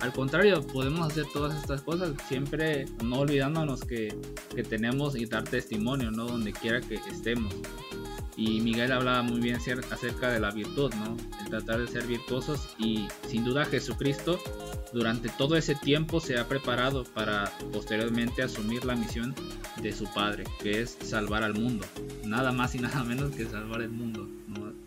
Al 0.00 0.12
contrario, 0.12 0.66
podemos 0.66 1.06
hacer 1.06 1.24
todas 1.32 1.58
estas 1.60 1.82
cosas, 1.82 2.12
siempre 2.28 2.84
no 3.02 3.20
olvidándonos 3.20 3.80
que, 3.80 4.14
que 4.54 4.62
tenemos 4.62 5.16
y 5.16 5.26
dar 5.26 5.44
testimonio, 5.44 6.10
¿no? 6.10 6.26
Donde 6.26 6.52
quiera 6.52 6.80
que 6.80 6.96
estemos. 7.10 7.54
Y 8.36 8.60
Miguel 8.60 8.92
hablaba 8.92 9.22
muy 9.22 9.40
bien 9.40 9.56
acerca 9.56 10.30
de 10.30 10.40
la 10.40 10.50
virtud, 10.50 10.92
¿no? 10.94 11.16
El 11.42 11.48
tratar 11.48 11.80
de 11.80 11.86
ser 11.86 12.06
virtuosos 12.06 12.68
y 12.78 13.08
sin 13.26 13.44
duda 13.44 13.64
Jesucristo 13.64 14.38
durante 14.92 15.30
todo 15.30 15.56
ese 15.56 15.74
tiempo 15.74 16.20
se 16.20 16.38
ha 16.38 16.46
preparado 16.46 17.04
para 17.04 17.50
posteriormente 17.72 18.42
asumir 18.42 18.84
la 18.84 18.94
misión 18.94 19.34
de 19.82 19.92
su 19.92 20.04
Padre, 20.12 20.44
que 20.62 20.82
es 20.82 20.98
salvar 21.00 21.42
al 21.42 21.54
mundo. 21.54 21.86
Nada 22.26 22.52
más 22.52 22.74
y 22.74 22.78
nada 22.78 23.04
menos 23.04 23.34
que 23.34 23.46
salvar 23.46 23.80
el 23.80 23.90
mundo. 23.90 24.28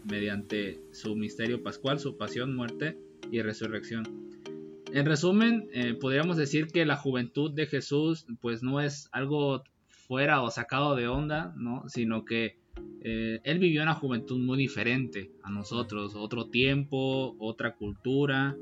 Mediante 0.06 0.80
su 0.92 1.16
misterio 1.16 1.62
pascual, 1.64 2.00
su 2.00 2.18
pasión, 2.18 2.56
muerte 2.56 2.98
y 3.32 3.42
resurrección. 3.42 4.29
En 4.92 5.06
resumen, 5.06 5.70
eh, 5.72 5.94
podríamos 5.94 6.36
decir 6.38 6.68
que 6.68 6.86
la 6.86 6.96
juventud 6.96 7.52
de 7.52 7.68
Jesús 7.68 8.26
pues 8.42 8.64
no 8.64 8.82
es 8.82 9.08
algo 9.12 9.64
fuera 9.88 10.42
o 10.42 10.50
sacado 10.50 10.96
de 10.96 11.08
onda, 11.08 11.54
¿no? 11.56 11.84
Sino 11.88 12.26
que 12.26 12.58
eh, 13.02 13.40
él 13.44 13.60
vivió 13.60 13.84
una 13.84 13.94
juventud 13.94 14.40
muy 14.40 14.58
diferente 14.58 15.32
a 15.44 15.52
nosotros, 15.52 16.16
otro 16.16 16.50
tiempo, 16.50 17.36
otra 17.40 17.76
cultura, 17.76 18.58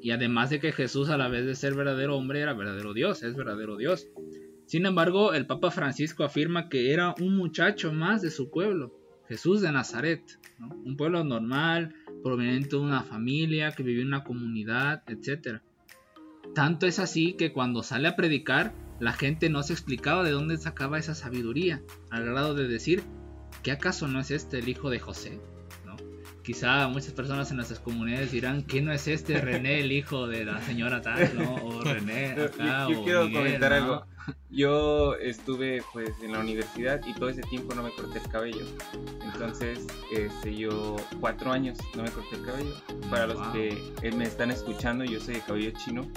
y 0.00 0.10
además 0.10 0.50
de 0.50 0.60
que 0.60 0.72
Jesús 0.72 1.08
a 1.08 1.16
la 1.16 1.28
vez 1.28 1.46
de 1.46 1.54
ser 1.54 1.74
verdadero 1.74 2.16
hombre 2.16 2.40
era 2.40 2.54
verdadero 2.54 2.92
Dios, 2.92 3.22
es 3.22 3.36
verdadero 3.36 3.76
Dios. 3.76 4.08
Sin 4.66 4.86
embargo, 4.86 5.32
el 5.32 5.46
Papa 5.46 5.70
Francisco 5.70 6.24
afirma 6.24 6.68
que 6.68 6.92
era 6.92 7.14
un 7.20 7.36
muchacho 7.36 7.92
más 7.92 8.22
de 8.22 8.30
su 8.30 8.50
pueblo, 8.50 8.92
Jesús 9.28 9.60
de 9.60 9.72
Nazaret, 9.72 10.22
un 10.58 10.96
pueblo 10.96 11.22
normal, 11.22 11.94
proveniente 12.22 12.70
de 12.70 12.82
una 12.82 13.02
familia, 13.02 13.72
que 13.72 13.82
vivía 13.82 14.02
en 14.02 14.08
una 14.08 14.24
comunidad, 14.24 15.02
etc. 15.06 15.60
Tanto 16.54 16.86
es 16.86 16.98
así 16.98 17.34
que 17.34 17.52
cuando 17.52 17.82
sale 17.82 18.08
a 18.08 18.16
predicar, 18.16 18.74
la 19.00 19.12
gente 19.12 19.48
no 19.48 19.62
se 19.62 19.72
explicaba 19.72 20.24
de 20.24 20.32
dónde 20.32 20.56
sacaba 20.56 20.98
esa 20.98 21.14
sabiduría, 21.14 21.82
al 22.10 22.24
grado 22.24 22.54
de 22.54 22.66
decir, 22.66 23.02
¿qué 23.62 23.72
acaso 23.72 24.08
no 24.08 24.20
es 24.20 24.30
este 24.30 24.58
el 24.58 24.68
hijo 24.68 24.90
de 24.90 24.98
José? 24.98 25.40
quizá 26.48 26.88
muchas 26.88 27.12
personas 27.12 27.50
en 27.50 27.56
nuestras 27.56 27.78
comunidades 27.78 28.32
dirán 28.32 28.62
que 28.62 28.80
no 28.80 28.90
es 28.90 29.06
este 29.06 29.38
René 29.38 29.80
el 29.80 29.92
hijo 29.92 30.26
de 30.26 30.46
la 30.46 30.62
señora 30.62 31.02
tal, 31.02 31.36
¿no? 31.36 31.56
O 31.56 31.82
René 31.82 32.32
acá, 32.42 32.88
yo, 32.88 33.04
quiero 33.04 33.30
comentar 33.30 33.70
algo. 33.74 34.06
Yo 34.50 35.14
estuve 35.16 35.82
pues 35.92 36.10
en 36.22 36.32
la 36.32 36.38
universidad 36.38 37.00
y 37.06 37.12
todo 37.12 37.28
ese 37.28 37.42
tiempo 37.42 37.74
no 37.74 37.82
me 37.82 37.90
corté 37.90 38.18
el 38.18 38.28
cabello. 38.28 38.64
Entonces, 39.22 39.86
este, 40.10 40.56
yo 40.56 40.96
cuatro 41.20 41.52
años 41.52 41.78
no 41.94 42.02
me 42.02 42.10
corté 42.10 42.36
el 42.36 42.44
cabello. 42.44 42.74
Para 43.10 43.26
los 43.26 43.46
que 43.48 43.68
eh, 44.02 44.12
me 44.12 44.24
están 44.24 44.50
escuchando, 44.50 45.04
yo 45.04 45.20
soy 45.20 45.34
de 45.34 45.40
cabello 45.40 45.70
chino. 45.72 46.08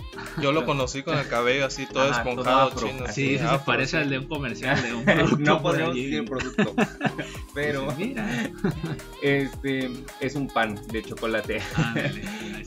Yo 0.41 0.53
lo 0.53 0.65
conocí 0.65 1.03
con 1.03 1.17
el 1.17 1.27
cabello 1.27 1.65
así 1.65 1.85
todo 1.85 2.09
esponjado 2.09 2.71
chino. 2.75 3.05
Sí, 3.11 3.37
se 3.37 3.59
parece 3.65 3.97
al 3.97 4.09
de 4.09 4.19
un 4.19 4.27
comercial 4.27 4.81
de 4.81 4.93
un 4.93 5.05
producto. 5.05 5.37
no 5.37 5.61
podemos 5.61 5.95
decir 5.95 6.15
el 6.15 6.25
producto. 6.25 6.73
Pero 7.53 7.85
pues 7.85 7.97
mira. 7.97 8.49
este 9.21 9.91
es 10.21 10.35
un 10.35 10.47
pan 10.47 10.79
de 10.87 11.03
chocolate. 11.03 11.61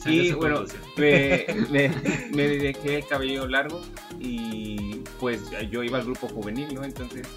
y 0.05 0.31
bueno, 0.31 0.63
me, 0.95 1.45
me, 1.71 1.91
me 2.31 2.47
dejé 2.47 2.97
el 2.97 3.07
cabello 3.07 3.47
largo 3.47 3.81
y 4.19 5.01
pues 5.19 5.34
yo 5.69 5.83
iba 5.83 5.97
al 5.97 6.05
grupo 6.05 6.27
juvenil, 6.27 6.73
¿no? 6.73 6.83
Entonces, 6.83 7.27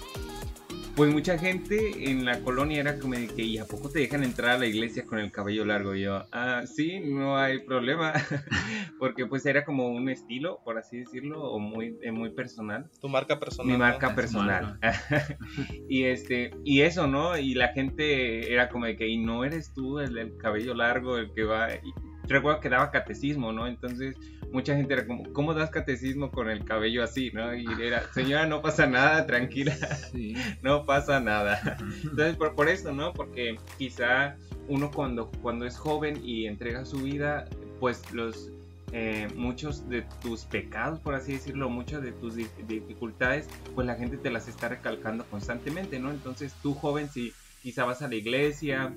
pues 0.99 1.13
mucha 1.13 1.37
gente 1.37 2.09
en 2.11 2.25
la 2.25 2.41
colonia 2.41 2.81
era 2.81 2.99
como 2.99 3.13
de 3.13 3.27
que, 3.27 3.41
¿y 3.41 3.57
a 3.57 3.63
poco 3.63 3.89
te 3.89 3.99
dejan 3.99 4.21
entrar 4.21 4.51
a 4.51 4.57
la 4.57 4.65
iglesia 4.65 5.05
con 5.05 5.19
el 5.19 5.31
cabello 5.31 5.63
largo? 5.63 5.95
Y 5.95 6.01
yo, 6.01 6.25
ah, 6.33 6.63
sí, 6.65 6.99
no 6.99 7.37
hay 7.37 7.59
problema, 7.59 8.11
porque 8.99 9.25
pues 9.25 9.45
era 9.45 9.63
como 9.63 9.87
un 9.87 10.09
estilo, 10.09 10.59
por 10.65 10.77
así 10.77 10.97
decirlo, 10.97 11.41
o 11.41 11.57
muy, 11.57 11.97
eh, 12.01 12.11
muy 12.11 12.31
personal. 12.31 12.89
Tu 12.99 13.07
marca 13.07 13.39
personal. 13.39 13.71
Mi 13.71 13.77
marca 13.77 14.13
personal. 14.13 14.77
y 15.87 16.03
este, 16.03 16.51
y 16.65 16.81
eso, 16.81 17.07
¿no? 17.07 17.37
Y 17.37 17.53
la 17.53 17.69
gente 17.69 18.51
era 18.51 18.67
como 18.67 18.85
de 18.85 18.97
que, 18.97 19.07
¿y 19.07 19.17
no 19.17 19.45
eres 19.45 19.73
tú 19.73 19.99
el 19.99 20.13
del 20.13 20.35
cabello 20.35 20.73
largo, 20.73 21.17
el 21.17 21.31
que 21.33 21.45
va? 21.45 21.73
Y 21.75 21.93
recuerdo 22.27 22.59
que 22.59 22.67
daba 22.67 22.91
catecismo, 22.91 23.53
¿no? 23.53 23.67
Entonces 23.67 24.17
mucha 24.51 24.75
gente 24.75 24.93
era 24.93 25.05
como, 25.05 25.31
¿cómo 25.33 25.53
das 25.53 25.69
catecismo 25.69 26.31
con 26.31 26.49
el 26.49 26.63
cabello 26.63 27.03
así, 27.03 27.31
no? 27.31 27.55
Y 27.55 27.65
era, 27.81 28.03
señora, 28.13 28.45
no 28.45 28.61
pasa 28.61 28.87
nada, 28.87 29.25
tranquila, 29.25 29.75
no 30.61 30.85
pasa 30.85 31.19
nada. 31.19 31.77
Entonces, 32.03 32.35
por, 32.35 32.55
por 32.55 32.69
eso, 32.69 32.91
¿no? 32.91 33.13
Porque 33.13 33.57
quizá 33.77 34.35
uno 34.67 34.91
cuando, 34.91 35.31
cuando 35.41 35.65
es 35.65 35.77
joven 35.77 36.19
y 36.23 36.45
entrega 36.45 36.85
su 36.85 36.97
vida, 36.97 37.47
pues 37.79 38.11
los... 38.13 38.51
Eh, 38.91 39.27
muchos 39.35 39.87
de 39.87 40.01
tus 40.19 40.45
pecados, 40.45 40.99
por 40.99 41.13
así 41.13 41.33
decirlo, 41.33 41.69
muchas 41.69 42.01
de 42.01 42.11
tus 42.11 42.33
dificultades, 42.33 43.47
pues 43.75 43.85
la 43.85 43.93
gente 43.93 44.17
te 44.17 44.31
las 44.31 44.47
está 44.47 44.67
recalcando 44.67 45.25
constantemente, 45.25 45.99
¿no? 45.99 46.09
Entonces 46.09 46.55
tú 46.63 46.73
joven, 46.73 47.07
si 47.07 47.31
quizá 47.61 47.85
vas 47.85 48.01
a 48.01 48.07
la 48.07 48.15
iglesia 48.15 48.91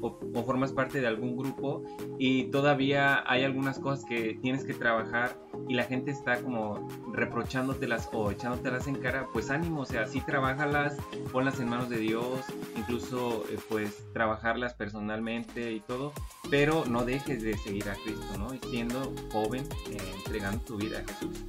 o, 0.00 0.44
formas 0.44 0.72
parte 0.72 1.00
de 1.00 1.06
algún 1.06 1.36
grupo 1.36 1.82
y 2.18 2.44
todavía 2.44 3.22
hay 3.30 3.44
algunas 3.44 3.78
cosas 3.78 4.04
que 4.04 4.38
tienes 4.40 4.64
que 4.64 4.74
trabajar 4.74 5.36
y 5.68 5.74
la 5.74 5.84
gente 5.84 6.10
está 6.10 6.40
como 6.40 6.88
reprochándotelas 7.12 8.08
o 8.12 8.30
echándotelas 8.30 8.86
en 8.86 8.96
cara, 8.96 9.26
pues 9.32 9.50
ánimo, 9.50 9.82
o 9.82 9.86
sea, 9.86 10.06
sí 10.06 10.20
trabajalas, 10.20 10.96
ponlas 11.32 11.60
en 11.60 11.68
manos 11.68 11.88
de 11.88 11.98
Dios, 11.98 12.40
incluso 12.76 13.44
eh, 13.50 13.58
pues 13.68 14.04
trabajarlas 14.12 14.74
personalmente 14.74 15.72
y 15.72 15.80
todo, 15.80 16.12
pero 16.50 16.84
no 16.86 17.04
dejes 17.04 17.42
de 17.42 17.56
seguir 17.58 17.88
a 17.88 17.94
Cristo, 17.94 18.38
¿no? 18.38 18.54
Y 18.54 18.58
siendo 18.70 19.12
joven, 19.32 19.64
eh, 19.90 19.98
entregando 20.16 20.64
tu 20.64 20.76
vida 20.76 21.00
a 21.00 21.12
Jesús. 21.12 21.44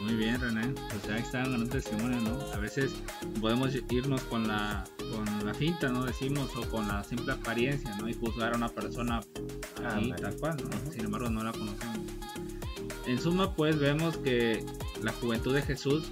Muy 0.00 0.14
bien, 0.14 0.40
René. 0.40 0.74
Pues 0.90 1.08
ahí 1.08 1.22
está 1.22 1.44
un 1.44 1.68
testimonio, 1.68 2.20
¿no? 2.20 2.38
A 2.52 2.58
veces 2.58 2.92
podemos 3.40 3.74
irnos 3.90 4.22
con 4.24 4.48
la, 4.48 4.84
con 5.12 5.46
la 5.46 5.54
finta, 5.54 5.88
¿no? 5.88 6.04
Decimos, 6.04 6.50
o 6.56 6.62
con 6.68 6.88
la 6.88 7.04
simple 7.04 7.32
apariencia, 7.32 7.94
¿no? 7.96 8.08
Y 8.08 8.14
juzgar 8.14 8.54
a 8.54 8.56
una 8.56 8.68
persona 8.68 9.20
así, 9.84 10.12
tal 10.20 10.36
cual, 10.36 10.56
¿no? 10.56 10.90
Sin 10.90 11.04
embargo, 11.04 11.30
no 11.30 11.42
la 11.44 11.52
conocemos. 11.52 11.98
En 13.06 13.20
suma, 13.20 13.54
pues 13.54 13.78
vemos 13.78 14.16
que 14.16 14.64
la 15.02 15.12
juventud 15.12 15.54
de 15.54 15.62
Jesús 15.62 16.10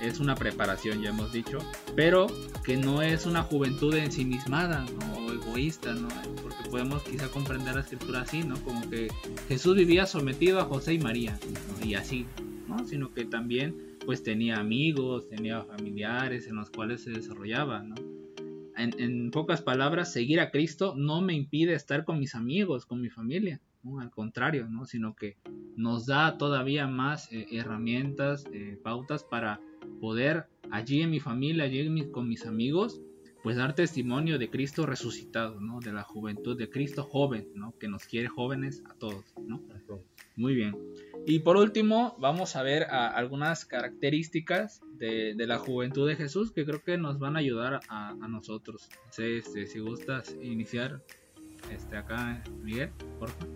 es 0.00 0.20
una 0.20 0.34
preparación, 0.34 1.02
ya 1.02 1.10
hemos 1.10 1.32
dicho, 1.32 1.58
pero 1.94 2.28
que 2.64 2.76
no 2.76 3.02
es 3.02 3.26
una 3.26 3.42
juventud 3.42 3.94
ensimismada 3.94 4.86
¿no? 4.86 5.18
o 5.18 5.32
egoísta, 5.32 5.92
¿no? 5.92 6.08
porque 6.42 6.70
podemos 6.70 7.02
quizá 7.02 7.28
comprender 7.28 7.74
la 7.74 7.82
escritura 7.82 8.22
así, 8.22 8.42
¿no? 8.42 8.56
como 8.64 8.88
que 8.88 9.08
Jesús 9.48 9.76
vivía 9.76 10.06
sometido 10.06 10.60
a 10.60 10.64
José 10.64 10.94
y 10.94 10.98
María, 10.98 11.38
y 11.82 11.94
así, 11.94 12.26
sino 12.86 13.12
que 13.12 13.24
también 13.26 13.98
pues 14.06 14.22
tenía 14.22 14.56
amigos, 14.56 15.28
tenía 15.28 15.62
familiares 15.62 16.46
en 16.46 16.56
los 16.56 16.70
cuales 16.70 17.02
se 17.02 17.10
desarrollaba. 17.10 17.84
En, 18.80 19.30
pocas 19.30 19.62
palabras, 19.62 20.12
seguir 20.12 20.40
a 20.40 20.50
Cristo 20.50 20.94
no 20.96 21.20
me 21.20 21.34
impide 21.34 21.74
estar 21.74 22.04
con 22.04 22.18
mis 22.18 22.34
amigos, 22.34 22.86
con 22.86 23.00
mi 23.00 23.10
familia, 23.10 23.60
al 24.00 24.10
contrario, 24.10 24.68
¿no? 24.68 24.86
sino 24.86 25.14
que 25.14 25.36
nos 25.76 26.06
da 26.06 26.38
todavía 26.38 26.86
más 26.86 27.30
eh, 27.32 27.46
herramientas, 27.52 28.44
eh, 28.52 28.78
pautas 28.82 29.24
para 29.24 29.60
poder 30.00 30.46
allí 30.70 31.02
en 31.02 31.10
mi 31.10 31.20
familia, 31.20 31.64
allí 31.64 32.10
con 32.10 32.28
mis 32.28 32.46
amigos, 32.46 33.00
pues 33.42 33.56
dar 33.56 33.74
testimonio 33.74 34.38
de 34.38 34.50
Cristo 34.50 34.84
resucitado, 34.84 35.60
¿no? 35.60 35.80
De 35.80 35.92
la 35.92 36.02
juventud 36.02 36.58
de 36.58 36.68
Cristo 36.68 37.04
joven, 37.04 37.48
¿no? 37.54 37.74
Que 37.78 37.88
nos 37.88 38.04
quiere 38.04 38.28
jóvenes 38.28 38.82
a 38.90 38.94
todos, 38.94 39.24
¿no? 39.46 39.62
Muy 40.36 40.54
bien. 40.54 40.76
Y 41.26 41.40
por 41.40 41.56
último, 41.56 42.16
vamos 42.18 42.56
a 42.56 42.62
ver 42.62 42.84
algunas 42.84 43.64
características 43.64 44.82
de, 45.00 45.46
la 45.46 45.58
juventud 45.58 46.06
de 46.06 46.14
Jesús 46.14 46.52
que 46.52 46.64
creo 46.64 46.82
que 46.82 46.98
nos 46.98 47.18
van 47.18 47.36
a 47.36 47.40
ayudar 47.40 47.80
a, 47.88 48.14
nosotros. 48.28 48.88
Este, 49.16 49.66
si 49.66 49.78
gustas 49.80 50.36
iniciar 50.42 51.02
este, 51.72 51.96
acá, 51.96 52.42
Miguel, 52.62 52.90
por 53.18 53.30
favor. 53.30 53.48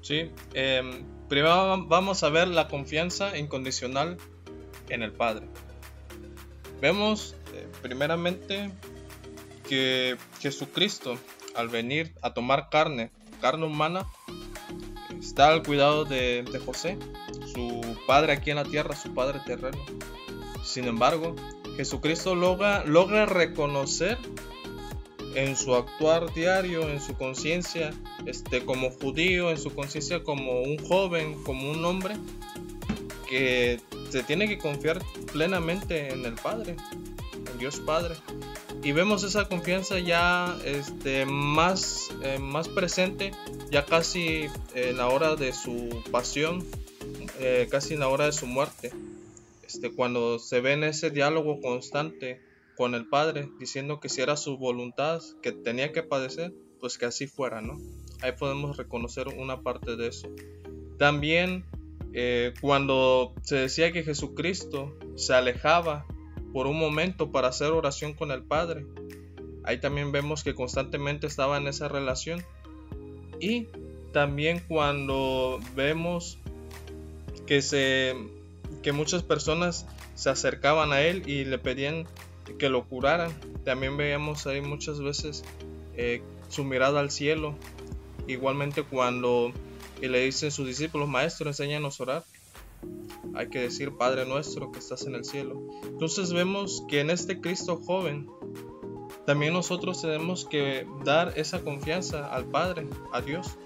Sí, 0.00 0.30
em, 0.54 1.04
primero 1.28 1.86
vamos 1.86 2.24
a 2.24 2.28
ver 2.30 2.48
la 2.48 2.66
confianza 2.66 3.38
incondicional 3.38 4.16
en 4.88 5.02
el 5.02 5.12
Padre. 5.12 5.46
Vemos 6.80 7.36
eh, 7.54 7.68
primeramente 7.82 8.72
que 9.68 10.16
Jesucristo, 10.40 11.18
al 11.54 11.68
venir 11.68 12.12
a 12.22 12.34
tomar 12.34 12.68
carne, 12.70 13.12
carne 13.40 13.66
humana, 13.66 14.06
está 15.20 15.48
al 15.48 15.62
cuidado 15.62 16.04
de, 16.04 16.44
José, 16.66 16.98
su 17.54 17.91
padre 18.06 18.32
aquí 18.32 18.50
en 18.50 18.56
la 18.56 18.64
tierra, 18.64 18.96
su 18.96 19.12
padre 19.14 19.40
terreno. 19.44 19.78
Sin 20.64 20.86
embargo, 20.86 21.34
Jesucristo 21.76 22.34
logra, 22.34 22.84
logra 22.84 23.26
reconocer 23.26 24.18
en 25.34 25.56
su 25.56 25.74
actuar 25.74 26.32
diario, 26.34 26.88
en 26.88 27.00
su 27.00 27.14
conciencia, 27.14 27.92
este, 28.26 28.64
como 28.64 28.90
judío, 28.90 29.50
en 29.50 29.58
su 29.58 29.74
conciencia 29.74 30.22
como 30.22 30.60
un 30.60 30.78
joven, 30.78 31.42
como 31.42 31.70
un 31.70 31.84
hombre, 31.84 32.16
que 33.28 33.80
se 34.10 34.22
tiene 34.22 34.46
que 34.46 34.58
confiar 34.58 35.02
plenamente 35.32 36.12
en 36.12 36.24
el 36.26 36.34
Padre, 36.34 36.76
en 37.50 37.58
Dios 37.58 37.80
Padre 37.80 38.14
y 38.82 38.92
vemos 38.92 39.22
esa 39.22 39.48
confianza 39.48 39.98
ya 40.00 40.56
este, 40.64 41.24
más, 41.24 42.10
eh, 42.22 42.38
más 42.38 42.68
presente, 42.68 43.32
ya 43.70 43.84
casi 43.84 44.46
en 44.74 44.96
la 44.96 45.08
hora 45.08 45.36
de 45.36 45.52
su 45.52 46.02
pasión, 46.10 46.64
eh, 47.42 47.68
casi 47.70 47.94
en 47.94 48.00
la 48.00 48.08
hora 48.08 48.26
de 48.26 48.32
su 48.32 48.46
muerte. 48.46 48.92
Este, 49.66 49.92
cuando 49.92 50.38
se 50.38 50.60
ve 50.60 50.72
en 50.72 50.84
ese 50.84 51.10
diálogo 51.10 51.60
constante 51.60 52.40
con 52.76 52.94
el 52.94 53.08
Padre, 53.08 53.48
diciendo 53.58 54.00
que 54.00 54.08
si 54.08 54.20
era 54.20 54.36
su 54.36 54.58
voluntad, 54.58 55.20
que 55.42 55.52
tenía 55.52 55.92
que 55.92 56.02
padecer, 56.02 56.52
pues 56.80 56.98
que 56.98 57.06
así 57.06 57.26
fuera, 57.26 57.60
¿no? 57.60 57.80
Ahí 58.22 58.32
podemos 58.38 58.76
reconocer 58.76 59.28
una 59.28 59.62
parte 59.62 59.96
de 59.96 60.08
eso. 60.08 60.28
También 60.98 61.64
eh, 62.12 62.54
cuando 62.60 63.34
se 63.42 63.56
decía 63.56 63.92
que 63.92 64.04
Jesucristo 64.04 64.96
se 65.16 65.34
alejaba 65.34 66.06
por 66.52 66.66
un 66.66 66.78
momento 66.78 67.32
para 67.32 67.48
hacer 67.48 67.72
oración 67.72 68.12
con 68.14 68.30
el 68.30 68.44
Padre. 68.44 68.86
Ahí 69.64 69.80
también 69.80 70.12
vemos 70.12 70.44
que 70.44 70.54
constantemente 70.54 71.26
estaba 71.26 71.56
en 71.56 71.66
esa 71.66 71.88
relación. 71.88 72.44
Y 73.40 73.68
también 74.12 74.62
cuando 74.68 75.58
vemos 75.74 76.38
que, 77.46 77.62
se, 77.62 78.14
que 78.82 78.92
muchas 78.92 79.22
personas 79.22 79.86
se 80.14 80.30
acercaban 80.30 80.92
a 80.92 81.00
él 81.00 81.28
y 81.28 81.44
le 81.44 81.58
pedían 81.58 82.06
que 82.58 82.68
lo 82.68 82.84
curaran. 82.84 83.32
También 83.64 83.96
veíamos 83.96 84.46
ahí 84.46 84.60
muchas 84.60 85.00
veces 85.00 85.44
eh, 85.96 86.22
su 86.48 86.64
mirada 86.64 87.00
al 87.00 87.10
cielo. 87.10 87.54
Igualmente 88.26 88.82
cuando 88.82 89.52
le 90.00 90.24
dicen 90.24 90.50
sus 90.50 90.66
discípulos, 90.66 91.08
maestro, 91.08 91.48
enséñanos 91.48 92.00
a 92.00 92.02
orar 92.02 92.24
hay 93.34 93.48
que 93.48 93.60
decir 93.60 93.96
Padre 93.96 94.26
nuestro 94.26 94.72
que 94.72 94.78
estás 94.78 95.06
en 95.06 95.14
el 95.14 95.24
cielo. 95.24 95.60
Entonces 95.84 96.32
vemos 96.32 96.84
que 96.88 97.00
en 97.00 97.10
este 97.10 97.40
Cristo 97.40 97.80
joven 97.84 98.28
también 99.26 99.52
nosotros 99.52 100.02
tenemos 100.02 100.44
que 100.44 100.86
dar 101.04 101.32
esa 101.36 101.62
confianza 101.62 102.32
al 102.32 102.44
Padre, 102.44 102.86
a 103.12 103.20
Dios, 103.20 103.56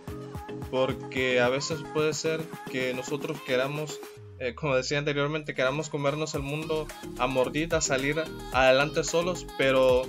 porque 0.76 1.40
a 1.40 1.48
veces 1.48 1.78
puede 1.94 2.12
ser 2.12 2.42
que 2.70 2.92
nosotros 2.92 3.40
queramos, 3.46 3.98
eh, 4.38 4.54
como 4.54 4.76
decía 4.76 4.98
anteriormente, 4.98 5.54
queramos 5.54 5.88
comernos 5.88 6.34
el 6.34 6.42
mundo 6.42 6.86
a 7.16 7.26
mordida, 7.26 7.80
salir 7.80 8.22
adelante 8.52 9.02
solos, 9.02 9.46
pero 9.56 10.02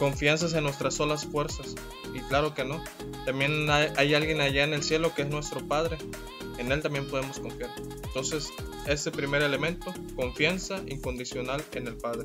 confianzas 0.00 0.54
en 0.54 0.64
nuestras 0.64 0.94
solas 0.94 1.24
fuerzas. 1.24 1.76
Y 2.12 2.18
claro 2.22 2.52
que 2.52 2.64
no. 2.64 2.82
También 3.26 3.70
hay, 3.70 3.92
hay 3.96 4.14
alguien 4.16 4.40
allá 4.40 4.64
en 4.64 4.74
el 4.74 4.82
cielo 4.82 5.14
que 5.14 5.22
es 5.22 5.28
nuestro 5.28 5.64
Padre. 5.68 5.98
En 6.58 6.72
Él 6.72 6.82
también 6.82 7.06
podemos 7.06 7.38
confiar. 7.38 7.70
Entonces, 8.02 8.50
ese 8.88 9.12
primer 9.12 9.42
elemento, 9.42 9.94
confianza 10.16 10.82
incondicional 10.88 11.62
en 11.74 11.86
el 11.86 11.96
Padre. 11.96 12.24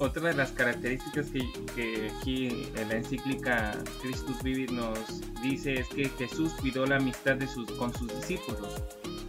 Otra 0.00 0.30
de 0.30 0.34
las 0.34 0.50
características 0.52 1.30
que, 1.30 1.46
que 1.74 2.10
aquí 2.10 2.48
en 2.74 2.88
la 2.88 2.96
encíclica 2.96 3.76
Christus 4.00 4.42
Vivit 4.42 4.70
nos 4.70 4.98
dice 5.42 5.74
es 5.74 5.88
que 5.88 6.08
Jesús 6.08 6.54
cuidó 6.54 6.86
la 6.86 6.96
amistad 6.96 7.36
de 7.36 7.46
sus, 7.46 7.70
con 7.72 7.92
sus 7.92 8.08
discípulos. 8.08 8.82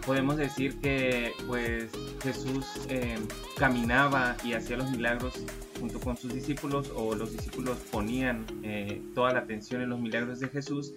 Podemos 0.05 0.37
decir 0.37 0.79
que 0.79 1.33
pues 1.45 1.91
Jesús 2.23 2.65
eh, 2.87 3.19
caminaba 3.57 4.37
y 4.45 4.53
hacía 4.53 4.77
los 4.77 4.89
milagros 4.91 5.33
junto 5.77 5.99
con 5.99 6.15
sus 6.15 6.33
discípulos 6.33 6.89
o 6.95 7.15
los 7.15 7.33
discípulos 7.33 7.77
ponían 7.91 8.45
eh, 8.63 9.01
toda 9.13 9.33
la 9.33 9.39
atención 9.39 9.81
en 9.81 9.89
los 9.89 9.99
milagros 9.99 10.39
de 10.39 10.47
Jesús 10.47 10.93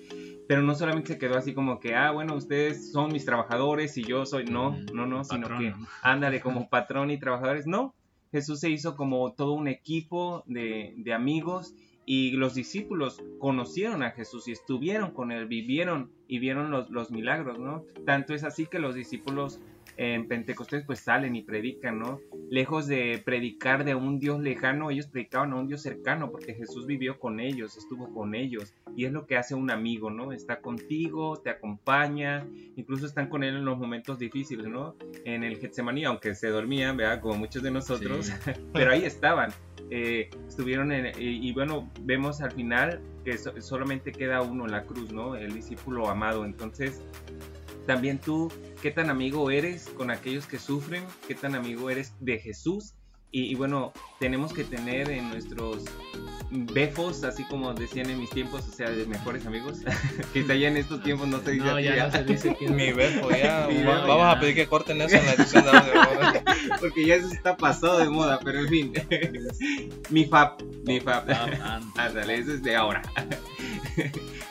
pero 0.46 0.62
no 0.62 0.74
solamente 0.74 1.14
se 1.14 1.18
quedó 1.18 1.36
así 1.36 1.54
como 1.54 1.80
que, 1.80 1.94
ah, 1.94 2.10
bueno, 2.10 2.34
ustedes 2.34 2.92
son 2.92 3.12
mis 3.12 3.24
trabajadores 3.24 3.96
y 3.96 4.04
yo 4.04 4.26
soy, 4.26 4.44
no, 4.44 4.76
no, 4.92 5.06
no, 5.06 5.24
sino 5.24 5.48
que 5.58 5.74
ándale 6.02 6.40
como 6.40 6.68
patrón 6.68 7.10
y 7.10 7.18
trabajadores, 7.18 7.66
no, 7.66 7.94
Jesús 8.34 8.58
se 8.58 8.68
hizo 8.68 8.96
como 8.96 9.32
todo 9.34 9.52
un 9.52 9.68
equipo 9.68 10.42
de, 10.48 11.04
amigos 11.14 11.72
y 12.04 12.32
los 12.32 12.56
discípulos 12.56 13.22
conocieron 13.38 14.02
a 14.02 14.10
Jesús 14.10 14.48
y 14.48 14.50
estuvieron 14.50 15.12
con 15.12 15.30
él, 15.30 15.46
vivieron 15.46 16.10
y 16.26 16.40
vieron 16.40 16.72
los, 16.72 16.90
los 16.90 17.12
milagros, 17.12 17.60
¿no? 17.60 17.84
Tanto 18.04 18.34
es 18.34 18.42
así 18.42 18.66
que 18.66 18.80
los 18.80 18.96
discípulos 18.96 19.60
en 19.96 20.28
Pentecostés 20.28 20.84
pues 20.84 21.00
salen 21.00 21.36
y 21.36 21.42
predican, 21.42 21.98
¿no? 21.98 22.20
Lejos 22.50 22.86
de 22.86 23.22
predicar 23.24 23.84
de 23.84 23.94
un 23.94 24.18
Dios 24.18 24.40
lejano, 24.40 24.90
ellos 24.90 25.06
predicaban 25.06 25.52
a 25.52 25.56
un 25.56 25.66
Dios 25.66 25.82
cercano 25.82 26.30
porque 26.30 26.54
Jesús 26.54 26.86
vivió 26.86 27.18
con 27.18 27.40
ellos, 27.40 27.76
estuvo 27.76 28.12
con 28.12 28.34
ellos 28.34 28.74
y 28.96 29.04
es 29.04 29.12
lo 29.12 29.26
que 29.26 29.36
hace 29.36 29.54
un 29.54 29.70
amigo, 29.70 30.10
¿no? 30.10 30.32
Está 30.32 30.60
contigo, 30.60 31.36
te 31.36 31.50
acompaña, 31.50 32.46
incluso 32.76 33.06
están 33.06 33.28
con 33.28 33.44
él 33.44 33.56
en 33.56 33.64
los 33.64 33.78
momentos 33.78 34.18
difíciles, 34.18 34.66
¿no? 34.66 34.96
En 35.24 35.44
el 35.44 35.58
Getsemaní, 35.58 36.04
aunque 36.04 36.34
se 36.34 36.48
dormían, 36.48 36.96
¿verdad? 36.96 37.20
Como 37.20 37.38
muchos 37.38 37.62
de 37.62 37.70
nosotros, 37.70 38.32
pero 38.72 38.92
ahí 38.92 39.04
estaban. 39.04 39.50
Eh, 39.90 40.30
estuvieron 40.48 40.92
en, 40.92 41.12
y, 41.18 41.52
bueno, 41.52 41.90
vemos 42.02 42.40
al 42.40 42.52
final 42.52 43.00
que 43.24 43.36
solamente 43.38 44.12
queda 44.12 44.42
uno 44.42 44.64
en 44.64 44.72
la 44.72 44.84
cruz, 44.84 45.12
¿no? 45.12 45.36
El 45.36 45.52
discípulo 45.52 46.08
amado. 46.08 46.44
Entonces, 46.44 47.02
también 47.86 48.18
tú, 48.18 48.50
¿qué 48.84 48.90
tan 48.90 49.08
amigo 49.08 49.50
eres 49.50 49.88
con 49.96 50.10
aquellos 50.10 50.46
que 50.46 50.58
sufren? 50.58 51.02
¿Qué 51.26 51.34
tan 51.34 51.54
amigo 51.54 51.88
eres 51.88 52.12
de 52.20 52.38
Jesús? 52.38 52.92
Y, 53.30 53.54
bueno, 53.54 53.94
tenemos 54.20 54.52
que 54.52 54.62
tener 54.62 55.08
en 55.10 55.30
nuestros 55.30 55.84
befos, 56.54 57.24
así 57.24 57.44
como 57.44 57.74
decían 57.74 58.08
en 58.10 58.20
mis 58.20 58.30
tiempos, 58.30 58.66
o 58.68 58.72
sea, 58.72 58.90
de 58.90 59.06
mejores 59.06 59.46
amigos. 59.46 59.78
Quizá 60.32 60.54
ya 60.54 60.68
en 60.68 60.76
estos 60.76 61.02
tiempos 61.02 61.28
no 61.28 61.40
se 61.40 61.52
dice. 61.52 61.64
No, 61.64 61.80
ya, 61.80 62.06
no 62.06 62.12
se 62.12 62.24
dice 62.24 62.54
que 62.54 62.68
Mi 62.68 62.92
befo, 62.92 63.30
ya. 63.30 63.68
vamos 63.84 64.26
a 64.26 64.38
pedir 64.40 64.54
que 64.54 64.66
corten 64.66 65.00
eso 65.00 65.16
en 65.16 65.26
la 65.26 65.32
edición 65.32 65.64
de 65.64 65.70
audio. 65.70 65.92
Porque 66.80 67.06
ya 67.06 67.16
eso 67.16 67.28
está 67.28 67.56
pasado 67.56 67.98
de 67.98 68.08
moda, 68.08 68.38
pero 68.42 68.60
en 68.60 68.68
fin. 68.68 68.92
mi 70.10 70.24
fab, 70.24 70.62
mi 70.84 71.00
fab. 71.00 71.24
Ándale, 71.96 72.38
eso 72.38 72.52
es 72.54 72.62
de 72.62 72.76
ahora. 72.76 73.02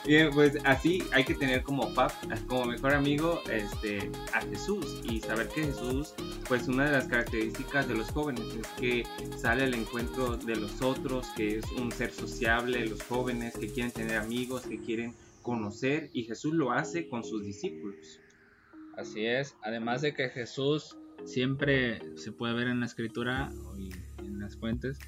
Bien, 0.06 0.30
pues 0.34 0.58
así 0.64 1.02
hay 1.12 1.24
que 1.24 1.34
tener 1.34 1.62
como 1.62 1.94
pap, 1.94 2.12
como 2.46 2.66
mejor 2.66 2.94
amigo 2.94 3.40
este, 3.50 4.10
a 4.34 4.42
Jesús 4.42 5.00
y 5.02 5.20
saber 5.20 5.48
que 5.48 5.64
Jesús, 5.64 6.14
pues 6.46 6.68
una 6.68 6.84
de 6.84 6.92
las 6.92 7.06
características 7.06 7.88
de 7.88 7.94
los 7.94 8.10
jóvenes 8.10 8.44
es 8.60 8.66
que 8.78 9.06
sale 9.38 9.64
al 9.64 9.72
encuentro 9.72 10.36
de 10.36 10.56
los 10.56 10.82
otros, 10.82 11.26
que 11.36 11.58
es 11.58 11.64
un 11.72 11.90
ser 11.94 12.10
sociable, 12.10 12.86
los 12.86 13.02
jóvenes 13.02 13.56
que 13.56 13.68
quieren 13.68 13.92
tener 13.92 14.16
amigos, 14.16 14.62
que 14.62 14.80
quieren 14.80 15.14
conocer 15.42 16.10
y 16.12 16.24
Jesús 16.24 16.54
lo 16.54 16.72
hace 16.72 17.08
con 17.08 17.22
sus 17.22 17.44
discípulos. 17.44 18.20
Así 18.96 19.26
es, 19.26 19.56
además 19.62 20.02
de 20.02 20.14
que 20.14 20.28
Jesús 20.28 20.96
siempre 21.24 22.00
se 22.16 22.32
puede 22.32 22.54
ver 22.54 22.68
en 22.68 22.80
la 22.80 22.86
escritura 22.86 23.50
y 23.78 23.90
en 24.24 24.40
las 24.40 24.56
fuentes 24.56 24.98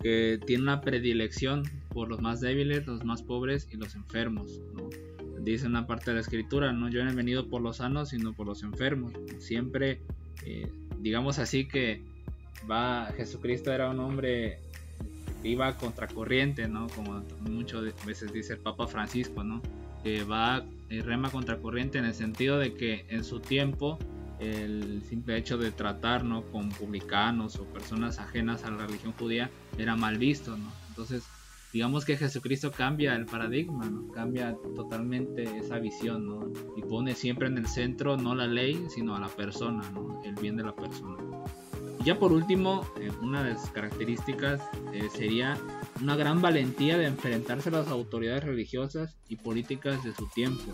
que 0.00 0.40
tiene 0.46 0.62
una 0.62 0.80
predilección 0.80 1.62
por 1.90 2.08
los 2.08 2.20
más 2.20 2.40
débiles, 2.40 2.86
los 2.86 3.04
más 3.04 3.22
pobres 3.22 3.68
y 3.70 3.76
los 3.76 3.94
enfermos. 3.94 4.60
¿no? 4.74 4.88
Dice 5.42 5.66
una 5.66 5.86
parte 5.86 6.10
de 6.10 6.14
la 6.14 6.20
escritura, 6.20 6.72
no 6.72 6.88
yo 6.88 7.00
he 7.00 7.14
venido 7.14 7.48
por 7.48 7.60
los 7.60 7.76
sanos, 7.76 8.10
sino 8.10 8.32
por 8.32 8.46
los 8.46 8.62
enfermos. 8.62 9.12
Siempre, 9.38 10.00
eh, 10.46 10.70
digamos 11.00 11.38
así 11.38 11.68
que 11.68 12.02
va 12.70 13.12
Jesucristo 13.16 13.72
era 13.72 13.90
un 13.90 14.00
hombre 14.00 14.58
iba 15.48 15.76
contracorriente, 15.76 16.68
¿no? 16.68 16.86
Como 16.88 17.22
muchas 17.40 17.82
veces 18.04 18.32
dice 18.32 18.54
el 18.54 18.58
Papa 18.60 18.86
Francisco, 18.86 19.42
¿no? 19.42 19.62
Que 20.02 20.24
va 20.24 20.64
y 20.88 21.00
rema 21.00 21.30
contracorriente 21.30 21.98
en 21.98 22.04
el 22.04 22.14
sentido 22.14 22.58
de 22.58 22.74
que 22.74 23.06
en 23.08 23.24
su 23.24 23.40
tiempo 23.40 23.98
el 24.40 25.02
simple 25.02 25.36
hecho 25.36 25.58
de 25.58 25.70
tratar 25.70 26.24
¿no? 26.24 26.42
con 26.44 26.70
publicanos 26.70 27.56
o 27.56 27.64
personas 27.64 28.18
ajenas 28.18 28.64
a 28.64 28.70
la 28.70 28.86
religión 28.86 29.12
judía 29.12 29.50
era 29.78 29.96
mal 29.96 30.18
visto, 30.18 30.56
¿no? 30.56 30.72
Entonces, 30.88 31.24
digamos 31.72 32.04
que 32.04 32.16
Jesucristo 32.16 32.72
cambia 32.72 33.14
el 33.14 33.26
paradigma, 33.26 33.84
¿no? 33.88 34.08
Cambia 34.08 34.56
totalmente 34.74 35.58
esa 35.58 35.78
visión, 35.78 36.26
¿no? 36.26 36.52
Y 36.76 36.82
pone 36.82 37.14
siempre 37.14 37.48
en 37.48 37.58
el 37.58 37.66
centro 37.66 38.16
no 38.16 38.34
la 38.34 38.46
ley, 38.46 38.86
sino 38.88 39.14
a 39.14 39.20
la 39.20 39.28
persona, 39.28 39.82
¿no? 39.92 40.22
El 40.24 40.34
bien 40.34 40.56
de 40.56 40.64
la 40.64 40.74
persona. 40.74 41.18
Ya 42.04 42.18
por 42.18 42.32
último, 42.32 42.86
eh, 42.98 43.10
una 43.20 43.44
de 43.44 43.54
las 43.54 43.68
características 43.70 44.62
eh, 44.92 45.08
sería 45.14 45.58
una 46.00 46.16
gran 46.16 46.40
valentía 46.40 46.96
de 46.96 47.06
enfrentarse 47.06 47.68
a 47.68 47.72
las 47.72 47.88
autoridades 47.88 48.42
religiosas 48.44 49.16
y 49.28 49.36
políticas 49.36 50.02
de 50.02 50.14
su 50.14 50.26
tiempo. 50.28 50.72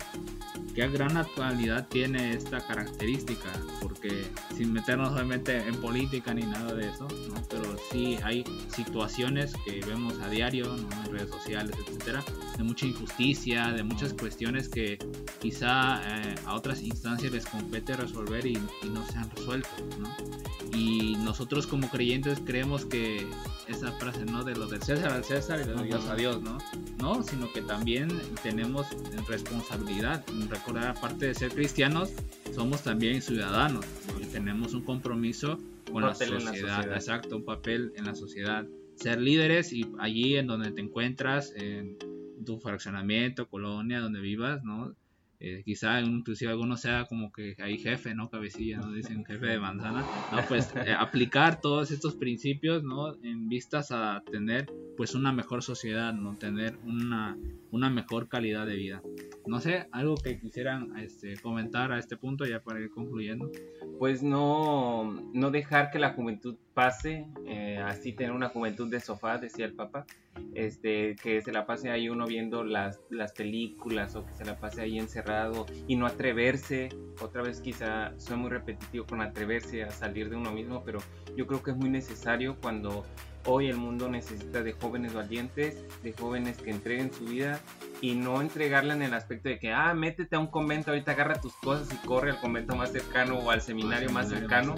Qué 0.73 0.87
gran 0.87 1.17
actualidad 1.17 1.87
tiene 1.89 2.31
esta 2.31 2.65
característica, 2.65 3.51
porque 3.81 4.25
sin 4.55 4.71
meternos 4.71 5.11
obviamente 5.11 5.57
en 5.57 5.75
política 5.81 6.33
ni 6.33 6.43
nada 6.43 6.73
de 6.73 6.87
eso, 6.87 7.07
pero 7.49 7.75
sí 7.91 8.17
hay 8.23 8.43
situaciones 8.73 9.53
que 9.65 9.81
vemos 9.85 10.19
a 10.19 10.29
diario 10.29 10.75
en 10.75 11.11
redes 11.11 11.29
sociales, 11.29 11.75
etcétera, 11.85 12.23
de 12.57 12.63
mucha 12.63 12.85
injusticia, 12.85 13.71
de 13.71 13.83
muchas 13.83 14.13
cuestiones 14.13 14.69
que 14.69 14.97
quizá 15.39 16.01
eh, 16.05 16.35
a 16.45 16.55
otras 16.55 16.81
instancias 16.81 17.31
les 17.31 17.45
compete 17.45 17.93
resolver 17.95 18.45
y, 18.45 18.57
no 18.87 19.05
se 19.05 19.17
han 19.17 19.29
resuelto. 19.31 19.69
Y 20.73 21.16
nosotros 21.23 21.67
como 21.67 21.89
creyentes 21.89 22.39
creemos 22.45 22.85
que 22.85 23.27
esa 23.67 23.91
frase 23.93 24.25
no 24.25 24.43
de 24.43 24.55
lo 24.55 24.67
del 24.67 24.81
César 24.81 25.11
al 25.11 25.23
César 25.23 25.61
y 25.61 25.67
de 25.67 25.83
Dios 25.83 26.05
a 26.05 26.15
Dios, 26.15 26.41
¿no? 26.41 26.57
No, 26.99 27.23
sino 27.23 27.51
que 27.51 27.61
también 27.61 28.09
tenemos 28.43 28.87
responsabilidad. 29.27 30.23
Recordar, 30.49 30.87
aparte 30.97 31.27
de 31.27 31.35
ser 31.35 31.51
cristianos, 31.51 32.11
somos 32.53 32.83
también 32.83 33.21
ciudadanos 33.21 33.85
y 34.21 34.25
tenemos 34.25 34.73
un 34.73 34.83
compromiso 34.83 35.59
con 35.91 36.03
la 36.03 36.15
sociedad. 36.15 36.91
Exacto, 36.93 37.37
un 37.37 37.45
papel 37.45 37.93
en 37.95 38.05
la 38.05 38.15
sociedad. 38.15 38.65
Ser 38.95 39.21
líderes 39.21 39.73
y 39.73 39.85
allí 39.99 40.37
en 40.37 40.47
donde 40.47 40.71
te 40.71 40.81
encuentras, 40.81 41.53
en 41.55 41.97
tu 42.45 42.59
fraccionamiento, 42.59 43.47
colonia, 43.47 43.99
donde 43.99 44.19
vivas, 44.19 44.63
¿no? 44.63 44.95
Eh, 45.39 45.61
quizá 45.63 46.01
inclusive 46.01 46.49
alguno 46.49 46.77
sea 46.77 47.05
como 47.05 47.31
que 47.31 47.55
hay 47.59 47.77
jefe, 47.77 48.15
¿no? 48.15 48.29
Cabecilla, 48.29 48.79
¿no? 48.79 48.91
Dicen 48.91 49.23
jefe 49.23 49.45
de 49.45 49.59
manzana, 49.59 50.03
¿no? 50.31 50.39
Pues 50.47 50.73
eh, 50.85 50.93
aplicar 50.97 51.61
todos 51.61 51.91
estos 51.91 52.15
principios, 52.15 52.83
¿no? 52.83 53.13
En 53.23 53.47
vistas 53.47 53.91
a 53.91 54.23
tener 54.31 54.65
pues 54.95 55.13
una 55.13 55.31
mejor 55.31 55.61
sociedad, 55.61 56.11
¿no? 56.13 56.35
Tener 56.35 56.77
una, 56.83 57.37
una 57.69 57.89
mejor 57.91 58.27
calidad 58.27 58.65
de 58.65 58.75
vida. 58.75 59.03
No 59.45 59.59
sé, 59.59 59.87
algo 59.91 60.15
que 60.15 60.39
quisieran 60.39 60.97
este, 60.97 61.37
comentar 61.37 61.91
a 61.91 61.99
este 61.99 62.17
punto 62.17 62.45
ya 62.45 62.63
para 62.63 62.79
ir 62.79 62.89
concluyendo. 62.89 63.51
Pues 63.99 64.23
no, 64.23 65.13
no 65.33 65.51
dejar 65.51 65.91
que 65.91 65.99
la 65.99 66.13
juventud 66.13 66.55
pase, 66.77 67.25
eh, 67.47 67.81
así 67.83 68.13
tener 68.13 68.31
una 68.33 68.49
juventud 68.49 68.87
de 68.87 68.99
sofá, 68.99 69.39
decía 69.39 69.65
el 69.65 69.73
Papa, 69.73 70.05
este, 70.53 71.15
que 71.15 71.41
se 71.41 71.51
la 71.51 71.65
pase 71.65 71.89
ahí 71.89 72.07
uno 72.07 72.27
viendo 72.27 72.63
las, 72.63 72.99
las 73.09 73.31
películas 73.31 74.15
o 74.15 74.23
que 74.23 74.33
se 74.33 74.45
la 74.45 74.59
pase 74.59 74.81
ahí 74.81 74.99
encerrado 74.99 75.65
y 75.87 75.95
no 75.95 76.05
atreverse, 76.05 76.89
otra 77.19 77.41
vez 77.41 77.61
quizá 77.61 78.13
soy 78.19 78.37
muy 78.37 78.51
repetitivo 78.51 79.07
con 79.07 79.21
atreverse 79.21 79.81
a 79.85 79.89
salir 79.89 80.29
de 80.29 80.35
uno 80.35 80.51
mismo, 80.51 80.83
pero 80.85 80.99
yo 81.35 81.47
creo 81.47 81.63
que 81.63 81.71
es 81.71 81.77
muy 81.77 81.89
necesario 81.89 82.57
cuando 82.61 83.03
hoy 83.47 83.69
el 83.69 83.77
mundo 83.77 84.07
necesita 84.07 84.61
de 84.61 84.73
jóvenes 84.73 85.15
valientes, 85.15 85.83
de 86.03 86.13
jóvenes 86.13 86.57
que 86.57 86.69
entreguen 86.69 87.11
su 87.11 87.25
vida 87.25 87.59
y 88.01 88.15
no 88.15 88.41
entregarla 88.41 88.93
en 88.93 89.01
el 89.01 89.13
aspecto 89.13 89.49
de 89.49 89.59
que, 89.59 89.71
ah, 89.71 89.93
métete 89.93 90.35
a 90.35 90.39
un 90.39 90.47
convento, 90.47 90.91
ahorita 90.91 91.11
agarra 91.11 91.41
tus 91.41 91.53
cosas 91.55 91.87
y 91.93 92.07
corre 92.07 92.31
al 92.31 92.39
convento 92.39 92.75
más 92.75 92.91
cercano 92.91 93.39
o 93.39 93.51
al 93.51 93.61
seminario 93.61 94.09
más 94.11 94.29
cercano. 94.29 94.75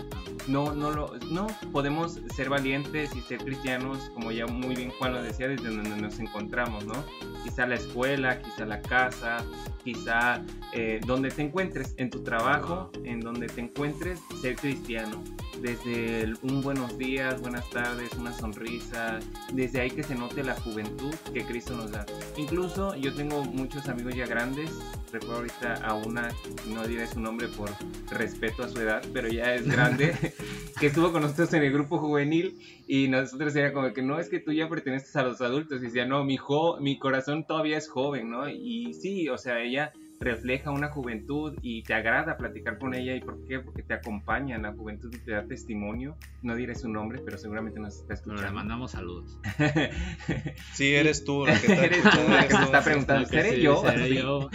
No, 0.47 0.73
no, 0.73 0.91
lo, 0.91 1.13
no, 1.29 1.47
podemos 1.71 2.19
ser 2.35 2.49
valientes 2.49 3.15
y 3.15 3.21
ser 3.21 3.39
cristianos, 3.39 4.09
como 4.13 4.31
ya 4.31 4.47
muy 4.47 4.75
bien 4.75 4.91
Juan 4.91 5.13
lo 5.13 5.21
decía, 5.21 5.47
desde 5.47 5.69
donde 5.69 5.97
nos 5.97 6.19
encontramos, 6.19 6.85
¿no? 6.85 7.03
Quizá 7.43 7.67
la 7.67 7.75
escuela, 7.75 8.41
quizá 8.41 8.65
la 8.65 8.81
casa, 8.81 9.43
quizá 9.83 10.43
eh, 10.73 10.99
donde 11.05 11.29
te 11.29 11.41
encuentres, 11.41 11.93
en 11.97 12.09
tu 12.09 12.23
trabajo, 12.23 12.91
en 13.03 13.19
donde 13.19 13.47
te 13.47 13.61
encuentres, 13.61 14.19
ser 14.41 14.55
cristiano. 14.55 15.23
Desde 15.61 16.33
un 16.41 16.61
buenos 16.61 16.97
días, 16.97 17.41
buenas 17.41 17.69
tardes, 17.69 18.13
una 18.13 18.31
sonrisa, 18.31 19.19
desde 19.51 19.81
ahí 19.81 19.91
que 19.91 20.03
se 20.03 20.15
note 20.15 20.41
la 20.43 20.55
juventud 20.55 21.13
que 21.33 21.43
Cristo 21.43 21.75
nos 21.75 21.91
da. 21.91 22.05
Incluso 22.37 22.95
yo 22.95 23.08
tengo 23.11 23.43
muchos 23.43 23.87
amigos 23.87 24.15
ya 24.15 24.25
grandes, 24.25 24.71
recuerdo 25.11 25.37
ahorita 25.37 25.75
a 25.75 25.93
una, 25.95 26.29
no 26.67 26.87
diré 26.87 27.07
su 27.07 27.19
nombre 27.19 27.47
por 27.47 27.69
respeto 28.11 28.63
a 28.63 28.69
su 28.69 28.79
edad, 28.79 29.03
pero 29.13 29.27
ya 29.27 29.55
es 29.55 29.67
grande, 29.67 30.15
que 30.79 30.87
estuvo 30.87 31.11
con 31.11 31.21
nosotros 31.21 31.53
en 31.53 31.63
el 31.63 31.73
grupo 31.73 31.97
juvenil 31.97 32.59
y 32.87 33.07
nosotros 33.07 33.55
era 33.55 33.73
como 33.73 33.93
que 33.93 34.01
no 34.01 34.19
es 34.19 34.29
que 34.29 34.39
tú 34.39 34.51
ya 34.51 34.69
perteneces 34.69 35.15
a 35.15 35.23
los 35.23 35.41
adultos, 35.41 35.81
y 35.81 35.85
decía, 35.85 36.05
no, 36.05 36.23
mi, 36.23 36.37
mi 36.79 36.99
corazón 36.99 37.45
todavía 37.45 37.77
es 37.77 37.87
joven, 37.89 38.29
¿no? 38.29 38.49
Y 38.49 38.93
sí, 38.93 39.29
o 39.29 39.37
sea, 39.37 39.61
ella 39.61 39.93
refleja 40.19 40.71
una 40.71 40.89
juventud 40.89 41.57
y 41.61 41.81
te 41.83 41.93
agrada 41.93 42.37
platicar 42.37 42.77
con 42.77 42.93
ella. 42.93 43.15
¿Y 43.15 43.21
por 43.21 43.43
qué? 43.45 43.59
Porque 43.59 43.83
te 43.83 43.93
acompaña 43.93 44.55
en 44.55 44.63
la 44.63 44.73
juventud 44.73 45.13
y 45.13 45.17
te 45.19 45.31
da 45.31 45.45
testimonio. 45.45 46.17
No 46.41 46.55
diré 46.55 46.75
su 46.75 46.89
nombre, 46.89 47.21
pero 47.23 47.37
seguramente 47.37 47.79
nos 47.79 47.95
está 47.95 48.15
escuchando. 48.15 48.43
le 48.43 48.51
mandamos 48.51 48.91
saludos. 48.91 49.37
sí, 50.73 50.93
eres 50.93 51.23
tú 51.23 51.45
la 51.45 51.59
que, 51.59 51.67
se 51.67 51.83
está 52.63 52.83
preguntando. 52.83 53.27
¿Seré 53.27 53.61
yo? 53.61 53.81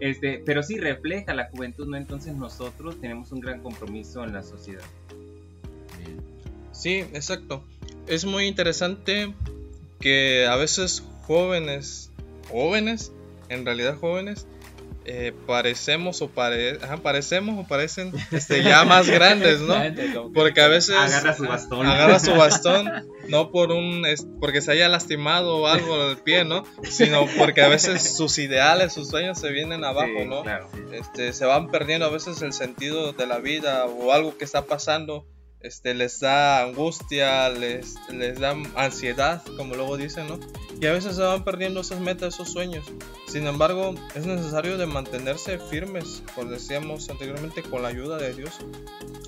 este, 0.00 0.42
pero 0.44 0.62
sí 0.62 0.78
refleja 0.78 1.34
la 1.34 1.48
juventud, 1.50 1.88
¿no? 1.88 1.96
Entonces 1.96 2.34
nosotros 2.36 3.00
tenemos 3.00 3.32
un 3.32 3.40
gran 3.40 3.60
compromiso 3.60 4.22
en 4.24 4.32
la 4.32 4.42
sociedad. 4.42 4.84
Sí, 6.70 6.98
exacto. 7.12 7.64
Es 8.06 8.24
muy 8.24 8.46
interesante 8.46 9.32
que 10.00 10.46
a 10.46 10.56
veces 10.56 11.04
jóvenes, 11.22 12.10
jóvenes, 12.48 13.12
en 13.48 13.64
realidad 13.64 13.96
jóvenes, 13.98 14.46
eh, 15.04 15.32
parecemos 15.46 16.22
o 16.22 16.28
parecemos 16.28 17.64
o 17.64 17.66
parecen 17.66 18.12
este, 18.30 18.62
ya 18.62 18.84
más 18.84 19.08
grandes, 19.08 19.60
¿no? 19.60 19.74
Porque 20.34 20.60
a 20.60 20.68
veces 20.68 20.94
agarra 20.96 21.34
su 21.34 21.44
bastón, 21.44 21.86
agarra 21.86 22.20
su 22.20 22.32
bastón, 22.36 22.90
no 23.28 23.50
por 23.50 23.72
un 23.72 24.04
porque 24.40 24.60
se 24.60 24.72
haya 24.72 24.88
lastimado 24.88 25.56
o 25.56 25.66
algo 25.66 26.10
el 26.10 26.18
pie, 26.18 26.44
¿no? 26.44 26.64
Sino 26.84 27.26
porque 27.38 27.62
a 27.62 27.68
veces 27.68 28.16
sus 28.16 28.38
ideales, 28.38 28.92
sus 28.92 29.08
sueños 29.08 29.38
se 29.38 29.50
vienen 29.50 29.84
abajo, 29.84 30.24
¿no? 30.26 30.44
Este, 30.92 31.32
se 31.32 31.44
van 31.46 31.68
perdiendo 31.70 32.06
a 32.06 32.10
veces 32.10 32.42
el 32.42 32.52
sentido 32.52 33.12
de 33.12 33.26
la 33.26 33.38
vida 33.38 33.86
o 33.86 34.12
algo 34.12 34.36
que 34.36 34.44
está 34.44 34.66
pasando 34.66 35.26
este, 35.62 35.94
les 35.94 36.20
da 36.20 36.62
angustia, 36.62 37.48
les, 37.48 37.94
les 38.10 38.38
da 38.38 38.56
ansiedad, 38.74 39.42
como 39.56 39.74
luego 39.74 39.96
dicen, 39.96 40.26
¿no? 40.28 40.38
Y 40.80 40.86
a 40.86 40.92
veces 40.92 41.16
se 41.16 41.22
van 41.22 41.44
perdiendo 41.44 41.80
esas 41.80 42.00
metas, 42.00 42.34
esos 42.34 42.50
sueños. 42.50 42.84
Sin 43.28 43.46
embargo, 43.46 43.94
es 44.14 44.26
necesario 44.26 44.76
de 44.78 44.86
mantenerse 44.86 45.58
firmes, 45.58 46.22
como 46.34 46.50
decíamos 46.50 47.08
anteriormente, 47.08 47.62
con 47.62 47.82
la 47.82 47.88
ayuda 47.88 48.18
de 48.18 48.34
Dios. 48.34 48.58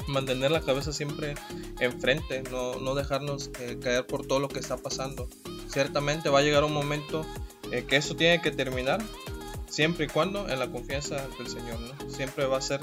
Mantener 0.08 0.50
la 0.50 0.60
cabeza 0.60 0.92
siempre 0.92 1.34
enfrente, 1.80 2.42
no, 2.50 2.74
no 2.76 2.94
dejarnos 2.94 3.50
eh, 3.60 3.78
caer 3.80 4.06
por 4.06 4.26
todo 4.26 4.40
lo 4.40 4.48
que 4.48 4.58
está 4.58 4.76
pasando. 4.76 5.28
Ciertamente 5.68 6.28
va 6.28 6.40
a 6.40 6.42
llegar 6.42 6.64
un 6.64 6.72
momento 6.72 7.24
eh, 7.70 7.84
que 7.88 7.96
eso 7.96 8.16
tiene 8.16 8.42
que 8.42 8.50
terminar, 8.50 9.02
siempre 9.68 10.06
y 10.06 10.08
cuando 10.08 10.48
en 10.48 10.58
la 10.58 10.70
confianza 10.70 11.26
del 11.38 11.48
Señor, 11.48 11.80
¿no? 11.80 12.10
Siempre 12.10 12.46
va 12.46 12.58
a 12.58 12.60
ser 12.60 12.80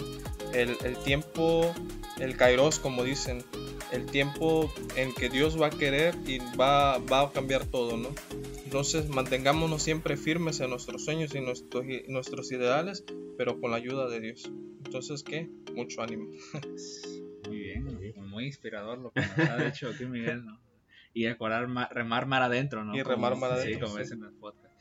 el, 0.54 0.78
el 0.84 0.98
tiempo 0.98 1.74
el 2.22 2.38
kairos, 2.38 2.80
como 2.80 3.04
dicen, 3.04 3.44
el 3.92 4.06
tiempo 4.06 4.72
en 4.96 5.14
que 5.14 5.30
Dios 5.30 5.60
va 5.60 5.68
a 5.68 5.70
querer 5.70 6.16
y 6.26 6.38
va, 6.60 7.00
va 7.00 7.22
a 7.22 7.32
cambiar 7.32 7.66
todo, 7.66 7.98
¿no? 7.98 8.10
Entonces 8.64 9.10
mantengámonos 9.10 9.82
siempre 9.82 10.16
firmes 10.16 10.60
en 10.62 10.70
nuestros 10.70 11.04
sueños 11.04 11.36
y 11.36 11.42
nuestros, 11.42 11.84
nuestros 12.08 12.52
ideales, 12.52 13.04
pero 13.38 13.60
con 13.60 13.72
la 13.72 13.78
ayuda 13.78 14.08
de 14.08 14.22
Dios. 14.22 14.50
Entonces, 14.86 15.24
¿qué? 15.24 15.50
Mucho 15.76 16.02
ánimo. 16.02 16.30
Muy 17.48 17.58
bien, 17.58 18.14
muy 18.30 18.46
inspirador 18.46 19.00
lo 19.00 19.12
que 19.12 19.20
nos 19.20 19.50
ha 19.50 19.58
dicho 19.58 19.90
aquí 19.90 20.06
Miguel, 20.06 20.46
¿no? 20.46 20.58
Y 21.14 21.26
acordar 21.26 21.68
remar 21.92 22.28
mar 22.28 22.44
adentro, 22.44 22.86
¿no? 22.86 22.96
Y 22.96 23.02
remar 23.02 23.36
mar 23.36 23.52
adentro. 23.52 23.88
Sí, 23.88 23.94
como 23.94 24.00
en 24.00 24.24
el 24.24 24.34
podcast. 24.40 24.74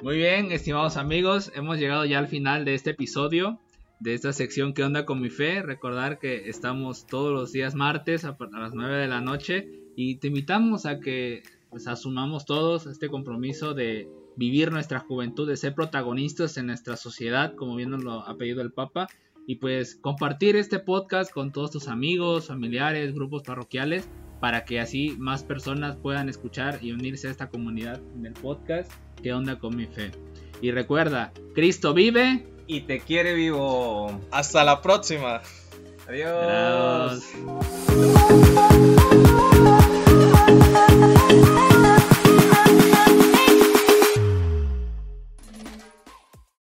Muy 0.00 0.16
bien, 0.16 0.52
estimados 0.52 0.96
amigos, 0.96 1.52
hemos 1.54 1.78
llegado 1.78 2.06
ya 2.06 2.18
al 2.18 2.28
final 2.28 2.64
de 2.64 2.74
este 2.74 2.90
episodio 2.90 3.60
de 4.00 4.14
esta 4.14 4.32
sección 4.32 4.74
¿Qué 4.74 4.84
onda 4.84 5.06
con 5.06 5.20
mi 5.20 5.30
fe? 5.30 5.62
Recordar 5.62 6.18
que 6.18 6.48
estamos 6.48 7.06
todos 7.06 7.32
los 7.32 7.52
días 7.52 7.74
martes 7.74 8.24
a, 8.24 8.36
las 8.52 8.74
9 8.74 8.96
de 8.96 9.08
la 9.08 9.20
noche 9.20 9.68
y 9.96 10.16
te 10.16 10.28
invitamos 10.28 10.86
a 10.86 11.00
que 11.00 11.42
pues, 11.70 11.86
asumamos 11.86 12.44
todos 12.44 12.86
este 12.86 13.08
compromiso 13.08 13.74
de 13.74 14.08
vivir 14.36 14.70
nuestra 14.70 15.00
juventud, 15.00 15.48
de 15.48 15.56
ser 15.56 15.74
protagonistas 15.74 16.58
en 16.58 16.66
nuestra 16.66 16.96
sociedad, 16.96 17.54
como 17.54 17.76
bien 17.76 17.90
nos 17.90 18.04
lo 18.04 18.20
ha 18.20 18.36
pedido 18.36 18.60
el 18.60 18.72
Papa, 18.72 19.08
y 19.46 19.56
pues 19.56 19.94
compartir 19.94 20.56
este 20.56 20.78
podcast 20.78 21.32
con 21.32 21.52
todos 21.52 21.70
tus 21.70 21.88
amigos, 21.88 22.48
familiares, 22.48 23.14
grupos 23.14 23.42
parroquiales, 23.44 24.08
para 24.40 24.66
que 24.66 24.80
así 24.80 25.16
más 25.18 25.44
personas 25.44 25.96
puedan 25.96 26.28
escuchar 26.28 26.80
y 26.82 26.92
unirse 26.92 27.28
a 27.28 27.30
esta 27.30 27.48
comunidad 27.48 28.02
en 28.14 28.26
el 28.26 28.34
podcast 28.34 28.92
¿Qué 29.22 29.32
onda 29.32 29.58
con 29.58 29.74
mi 29.74 29.86
fe? 29.86 30.10
Y 30.60 30.70
recuerda, 30.70 31.32
Cristo 31.54 31.94
vive 31.94 32.46
y 32.66 32.82
te 32.82 33.00
quiere 33.00 33.34
vivo. 33.34 34.20
Hasta 34.30 34.64
la 34.64 34.82
próxima. 34.82 35.42
Adiós. 36.08 37.22